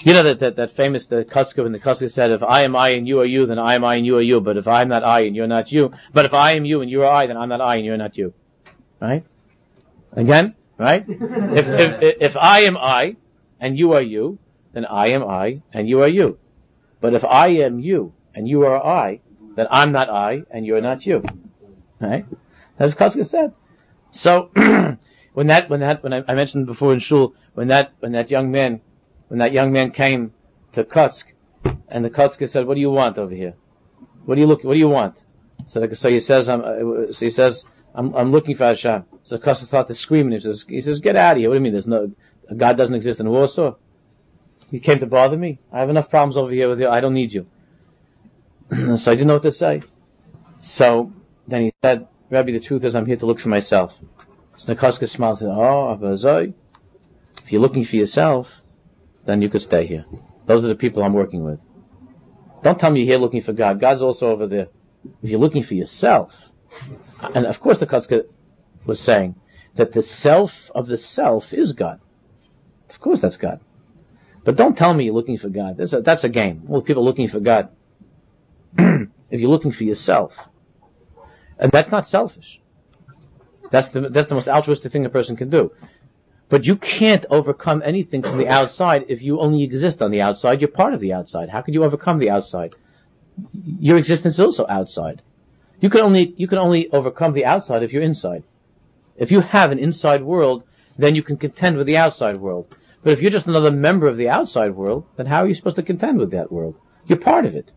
[0.00, 2.74] You know that that, that famous the Kotzker and the Kotzker said, if I am
[2.74, 4.40] I and you are you, then I am I and you are you.
[4.40, 6.80] But if I am not I and you're not you, but if I am you
[6.80, 8.32] and you are I, then I'm not I and you're not you.
[9.00, 9.24] Right?
[10.12, 11.04] Again, right?
[11.06, 13.16] if, if if I am I
[13.60, 14.38] and you are you,
[14.72, 16.38] then I am I and you are you.
[17.00, 19.20] But if I am you and you are I,
[19.56, 21.22] then I'm not I and you're not you.
[22.00, 22.26] Right?
[22.78, 23.54] That's what said.
[24.10, 24.50] So
[25.34, 28.30] when that when that when I, I, mentioned before in shul when that when that
[28.30, 28.80] young man
[29.28, 30.32] when that young man came
[30.72, 31.24] to Kotzk
[31.88, 33.54] and the Kotzker said, "What do you want over here?
[34.24, 34.64] What do you look?
[34.64, 35.16] What do you want?"
[35.66, 39.38] So, so he says, "I'm." Uh, so he says, "I'm, I'm looking for Hashem." So
[39.38, 40.32] Kotzker started screaming.
[40.32, 41.48] He says, "He says, get out of here!
[41.48, 41.72] What do you mean?
[41.72, 42.12] There's no
[42.56, 43.74] God doesn't exist in Warsaw?
[44.70, 45.60] You came to bother me?
[45.72, 46.88] I have enough problems over here with you.
[46.88, 47.46] I don't need you."
[48.96, 49.82] so I didn't know what to say.
[50.60, 51.12] So
[51.48, 53.92] then he said, Rabbi, the truth is I'm here to look for myself.
[54.56, 56.52] So Nakoska smiled and said, Oh, Abazoi,
[57.44, 58.48] if you're looking for yourself,
[59.26, 60.04] then you could stay here.
[60.46, 61.60] Those are the people I'm working with.
[62.62, 63.80] Don't tell me you're here looking for God.
[63.80, 64.68] God's also over there.
[65.22, 66.32] If you're looking for yourself,
[67.20, 68.26] and of course the
[68.84, 69.36] was saying
[69.76, 72.00] that the self of the self is God.
[72.90, 73.60] Of course that's God.
[74.44, 75.78] But don't tell me you're looking for God.
[75.80, 76.62] A, that's a game.
[76.66, 77.68] Well, people looking for God.
[78.78, 80.32] if you're looking for yourself,
[81.58, 82.60] and that's not selfish.
[83.70, 85.72] That's the, that's the most altruistic thing a person can do.
[86.48, 90.60] But you can't overcome anything from the outside if you only exist on the outside.
[90.60, 91.50] You're part of the outside.
[91.50, 92.74] How could you overcome the outside?
[93.52, 95.20] Your existence is also outside.
[95.80, 98.44] You can only, you can only overcome the outside if you're inside.
[99.16, 100.62] If you have an inside world,
[100.96, 102.74] then you can contend with the outside world.
[103.02, 105.76] But if you're just another member of the outside world, then how are you supposed
[105.76, 106.76] to contend with that world?
[107.06, 107.70] You're part of it.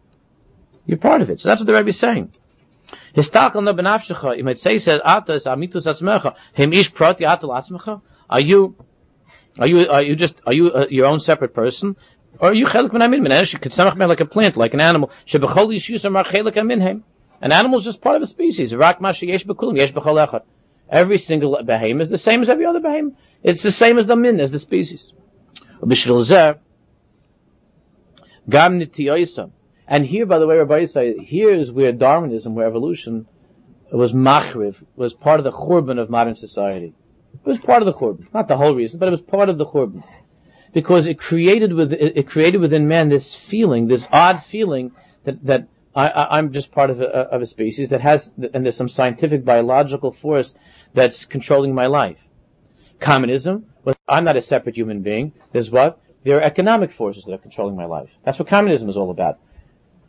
[0.85, 1.39] You're part of it.
[1.41, 2.31] So that's what the Rebbe is saying.
[3.15, 4.37] Histakel no benafshecha.
[4.37, 6.35] You might say, says, Ata is amitus atzmecha.
[6.53, 8.01] Him ish prati atal atzmecha.
[8.29, 8.75] Are you,
[9.59, 11.95] are you, are you just, are you uh, your own separate person?
[12.39, 15.11] Or are you chelik min amin min Ketzamach like a plant, like an animal.
[15.27, 17.03] Shebechol yishus amar chelik amin
[17.41, 18.73] An animal is just part of a species.
[18.73, 20.43] Rak ma yesh bekulim, yesh bechol echad.
[20.89, 23.13] Every single behemoth is the same as every other behemoth.
[23.43, 25.13] It's the same as the min, as the species.
[25.81, 26.57] B'shvil zeh,
[28.49, 29.51] gam nitiyoisam.
[29.91, 33.27] And here, by the way, Rabbi Yisrael, here is where Darwinism, where evolution
[33.91, 36.93] was machriv, was part of the churban of modern society.
[37.33, 39.57] It was part of the churban, not the whole reason, but it was part of
[39.57, 40.01] the churban,
[40.73, 44.93] because it created with it created within man this feeling, this odd feeling
[45.25, 48.77] that that I, am just part of a, of a species that has, and there's
[48.77, 50.53] some scientific biological force
[50.93, 52.19] that's controlling my life.
[53.01, 55.33] Communism, well, I'm not a separate human being.
[55.51, 55.99] There's what?
[56.23, 58.09] There are economic forces that are controlling my life.
[58.23, 59.37] That's what communism is all about.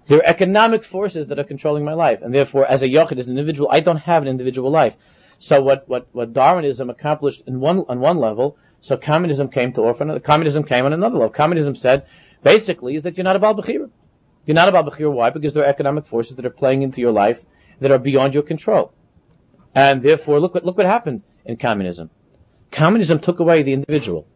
[0.09, 3.27] There are economic forces that are controlling my life, and therefore, as a yochid, as
[3.27, 4.95] an individual, I don't have an individual life.
[5.39, 9.83] So what, what, what Darwinism accomplished in one, on one level, so communism came to
[9.83, 11.31] offer, communism came on another level.
[11.31, 12.07] Communism said,
[12.43, 13.91] basically, is that you're not a Bechira.
[14.45, 15.13] You're not a Bechira.
[15.13, 15.31] Why?
[15.31, 17.39] Because there are economic forces that are playing into your life
[17.81, 18.93] that are beyond your control.
[19.75, 22.11] And therefore, look what, look what happened in communism.
[22.73, 24.27] Communism took away the individual.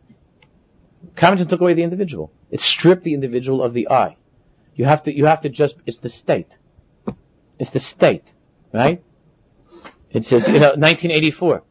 [1.17, 2.33] Communism took away the individual.
[2.51, 4.17] It stripped the individual of the I.
[4.77, 6.49] You have to, you have to just, it's the state.
[7.59, 8.25] It's the state,
[8.73, 9.03] right?
[10.11, 11.63] It says, you know, 1984.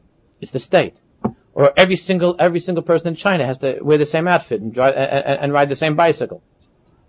[0.42, 0.96] It's the state.
[1.54, 4.74] Or every single, every single person in China has to wear the same outfit and
[4.74, 6.44] drive, and, and ride the same bicycle.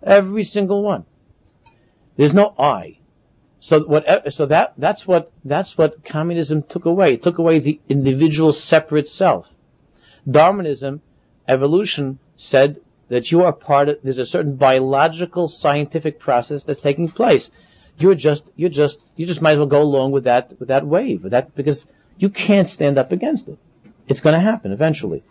[0.03, 1.05] Every single one.
[2.17, 2.99] There's no I.
[3.59, 7.15] So what, so that, that's what, that's what communism took away.
[7.15, 9.47] It took away the individual separate self.
[10.31, 11.01] Darwinism,
[11.49, 17.09] evolution said that you are part of, there's a certain biological scientific process that's taking
[17.09, 17.51] place.
[17.99, 20.87] You're just, you're just, you just might as well go along with that, with that
[20.87, 21.87] wave, with that, because
[22.19, 23.59] you can't stand up against it.
[24.09, 25.23] It's gonna happen eventually.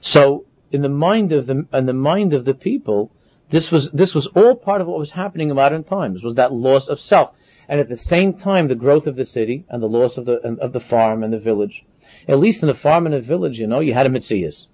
[0.00, 3.10] So, in the mind of the in the mind of the people,
[3.50, 6.22] this was this was all part of what was happening in modern times.
[6.22, 7.32] Was that loss of self,
[7.68, 10.38] and at the same time the growth of the city and the loss of the
[10.60, 11.84] of the farm and the village.
[12.28, 14.66] At least in the farm and the village, you know, you had a mitzias.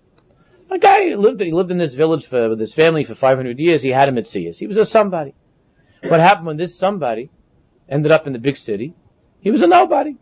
[0.73, 3.83] A guy lived he lived in this village for, with his family for 500 years.
[3.83, 4.57] He had a mitzias.
[4.57, 5.35] He was a somebody.
[6.03, 7.31] What happened when this somebody
[7.89, 8.95] ended up in the big city?
[9.41, 10.17] He was a nobody.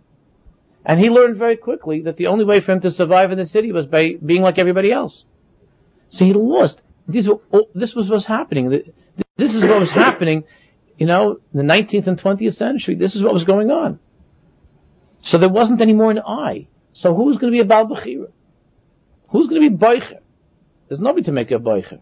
[0.84, 3.46] And he learned very quickly that the only way for him to survive in the
[3.46, 5.24] city was by being like everybody else.
[6.08, 6.80] So he lost.
[7.06, 7.28] This,
[7.74, 8.82] this was what's happening.
[9.36, 10.44] This is what was happening,
[10.98, 12.94] you know, the 19th and 20th century.
[12.94, 14.00] This is what was going on.
[15.22, 16.66] So there wasn't any more an I.
[16.92, 18.30] So who's going to be a Baal Bechira?
[19.28, 20.20] Who's going to be Boicher?
[20.90, 22.00] There's nobody to make a Boicher.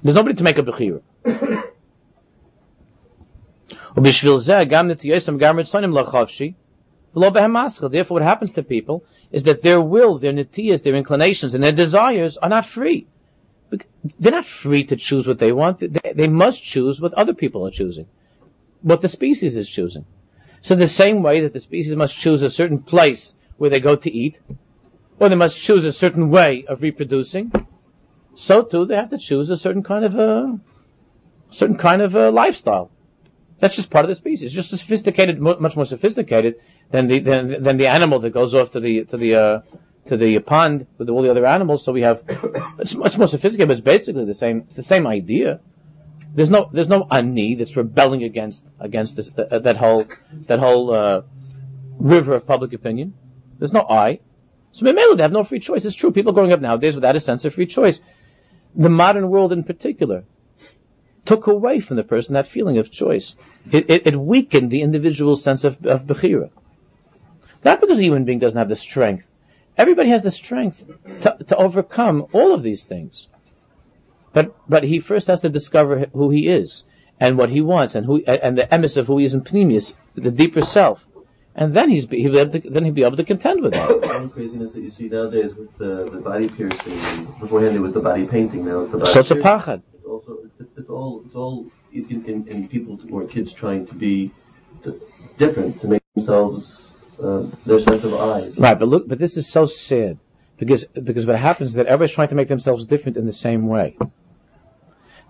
[0.00, 1.02] There's nobody to make a Bechira.
[7.90, 11.72] Therefore, what happens to people is that their will, their nitiyas, their inclinations, and their
[11.72, 13.08] desires are not free.
[14.20, 15.80] They're not free to choose what they want.
[15.80, 18.06] They, they must choose what other people are choosing,
[18.82, 20.04] what the species is choosing.
[20.62, 23.96] So the same way that the species must choose a certain place where they go
[23.96, 24.38] to eat,
[25.18, 27.52] or they must choose a certain way of reproducing,
[28.34, 30.60] so too they have to choose a certain kind of a
[31.50, 32.90] certain kind of a lifestyle.
[33.58, 34.46] That's just part of the species.
[34.46, 36.56] It's just sophisticated, much more sophisticated
[36.90, 39.60] than the than, than the animal that goes off to the to the uh,
[40.08, 41.84] to the pond with all the other animals.
[41.84, 42.22] So we have
[42.78, 44.64] it's much more sophisticated, but it's basically the same.
[44.66, 45.60] It's the same idea.
[46.34, 50.04] There's no there's no ani that's rebelling against against this, uh, that whole
[50.48, 51.22] that whole uh,
[51.98, 53.14] river of public opinion.
[53.58, 54.20] There's no I.
[54.72, 55.84] So they have no free choice.
[55.84, 56.12] It's true.
[56.12, 58.00] People growing up nowadays without a sense of free choice.
[58.74, 60.24] The modern world in particular
[61.24, 63.34] took away from the person that feeling of choice.
[63.72, 66.50] It, it, it weakened the individual sense of, of Bechira.
[67.64, 69.30] Not because a human being doesn't have the strength.
[69.76, 70.86] Everybody has the strength
[71.22, 73.28] to, to overcome all of these things.
[74.32, 76.84] But, but he first has to discover who he is
[77.18, 79.94] and what he wants and who, and the emes of who he is in pnimius,
[80.14, 81.05] the deeper self
[81.56, 84.00] and then he's he'll be able to, then he'll be able to contend with that.
[84.02, 87.34] One craziness that you see nowadays with the, the body piercing.
[87.40, 88.66] Beforehand it was the body painting.
[88.66, 89.10] Now it's the body.
[89.10, 89.82] So it's a pachad.
[89.94, 93.94] It's also it's, it's all it's all in, in, in people or kids trying to
[93.94, 94.32] be
[94.84, 95.00] to,
[95.38, 96.82] different to make themselves
[97.22, 98.50] uh, their sense of I.
[98.58, 100.18] Right, but look, but this is so sad
[100.58, 103.66] because because what happens is that everybody's trying to make themselves different in the same
[103.66, 103.96] way.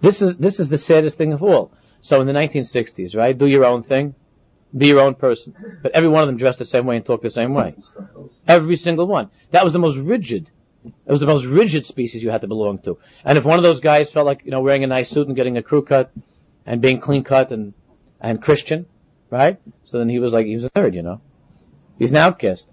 [0.02, 1.70] This is this is the saddest thing of all.
[2.00, 4.14] So in the 1960s, right, do your own thing
[4.76, 5.54] be your own person.
[5.82, 7.74] But every one of them dressed the same way and talked the same way.
[8.46, 9.30] Every single one.
[9.50, 10.50] That was the most rigid.
[10.84, 12.98] It was the most rigid species you had to belong to.
[13.24, 15.36] And if one of those guys felt like, you know, wearing a nice suit and
[15.36, 16.12] getting a crew cut
[16.64, 17.74] and being clean cut and,
[18.20, 18.86] and Christian,
[19.30, 19.60] right?
[19.84, 21.20] So then he was like, he was a third, you know.
[21.98, 22.66] He's an outcast.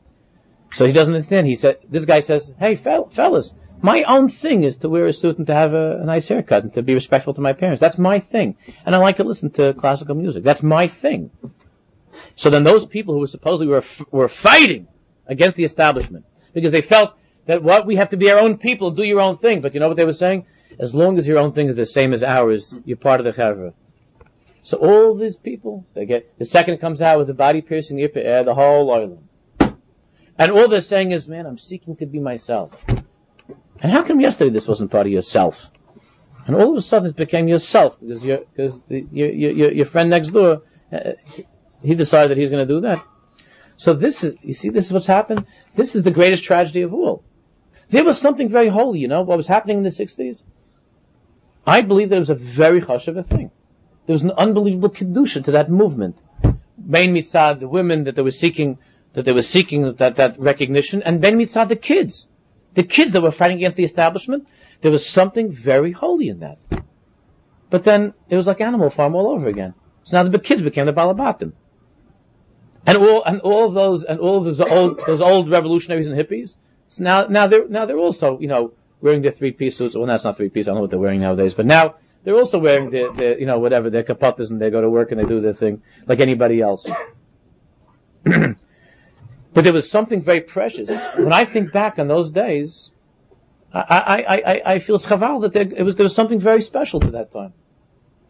[0.74, 1.48] So he doesn't understand.
[1.48, 5.38] He said, this guy says, hey, fellas, my own thing is to wear a suit
[5.38, 7.82] and to have a, a, nice haircut and to be respectful to my parents.
[7.82, 8.56] That's my thing.
[8.86, 10.44] And I like to listen to classical music.
[10.44, 11.32] That's my thing.
[12.36, 14.88] So then those people who were supposedly were, were fighting
[15.28, 17.14] against the establishment because they felt
[17.45, 19.61] that what we have to be our own people, do your own thing.
[19.61, 20.45] But you know what they were saying?
[20.80, 23.34] As long as your own thing is the same as ours, you're part of the
[23.34, 23.74] chevra.
[24.61, 28.09] So all these people, they get, the second comes out with the body piercing the
[28.16, 29.28] air, the whole island.
[30.38, 32.72] And all they're saying is, man, I'm seeking to be myself.
[32.88, 35.68] And how come yesterday this wasn't part of yourself?
[36.47, 40.09] And all of a sudden it became yourself because your, because your, your, your friend
[40.09, 40.61] next door,
[40.91, 41.11] uh,
[41.84, 43.04] he decided that he's going to do that.
[43.76, 45.46] So this is, you see, this is what's happened.
[45.76, 47.24] This is the greatest tragedy of all.
[47.90, 50.44] There was something very holy, you know, what was happening in the 60s.
[51.66, 53.52] I believe that it was a very hush of a thing.
[54.06, 56.18] There was an unbelievable kedusha to that movement.
[56.78, 58.78] Ben Mitzad, the women that they were seeking,
[59.14, 62.28] that they were seeking that, that recognition, and Ben Mitzad, the kids.
[62.74, 64.48] The kids that were fighting against the establishment,
[64.82, 66.58] there was something very holy in that.
[67.70, 69.74] But then, it was like Animal Farm all over again.
[70.04, 71.54] So now the kids became the Balabatim.
[72.86, 76.56] And all, and all those, and all those old, those old revolutionaries and hippies,
[76.90, 79.96] so now, now they're, now they're also, you know, wearing their three-piece suits.
[79.96, 80.68] Well, that's not three-piece.
[80.68, 81.54] I don't know what they're wearing nowadays.
[81.54, 84.82] But now, they're also wearing their, their you know, whatever, their capotas and they go
[84.82, 86.86] to work and they do their thing like anybody else.
[88.24, 88.56] but
[89.56, 90.90] there was something very precious.
[91.18, 92.92] When I think back on those days,
[93.74, 97.00] I, I, I, I feel chaval that there, it was, there was something very special
[97.02, 97.54] to that time.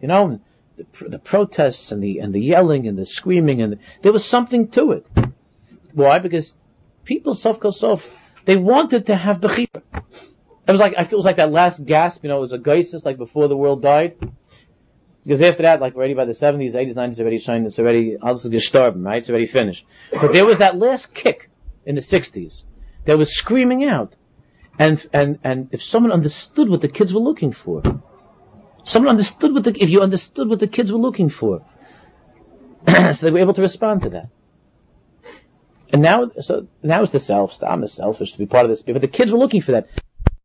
[0.01, 0.39] You know,
[0.77, 4.25] the, the protests and the and the yelling and the screaming and the, there was
[4.25, 5.05] something to it.
[5.93, 6.19] Why?
[6.19, 6.55] Because
[7.05, 8.03] people, sof sof,
[8.45, 9.81] they wanted to have bechira.
[10.65, 12.23] It was like I feel it was like that last gasp.
[12.23, 14.15] You know, it was a geisis like before the world died.
[15.23, 18.17] Because after that, like already by the 70s, 80s, 90s, it's already shown, it's already,
[18.21, 19.19] alles gestorben, right?
[19.19, 19.85] It's already finished.
[20.11, 21.49] But there was that last kick
[21.85, 22.63] in the 60s
[23.05, 24.15] that was screaming out.
[24.77, 27.81] And, and, and if someone understood what the kids were looking for,
[28.83, 31.65] someone understood what the, if you understood what the kids were looking for,
[32.87, 34.29] so they were able to respond to that.
[35.91, 38.81] And now, so now it's the self, I'm the selfish to be part of this,
[38.81, 39.87] but the kids were looking for that.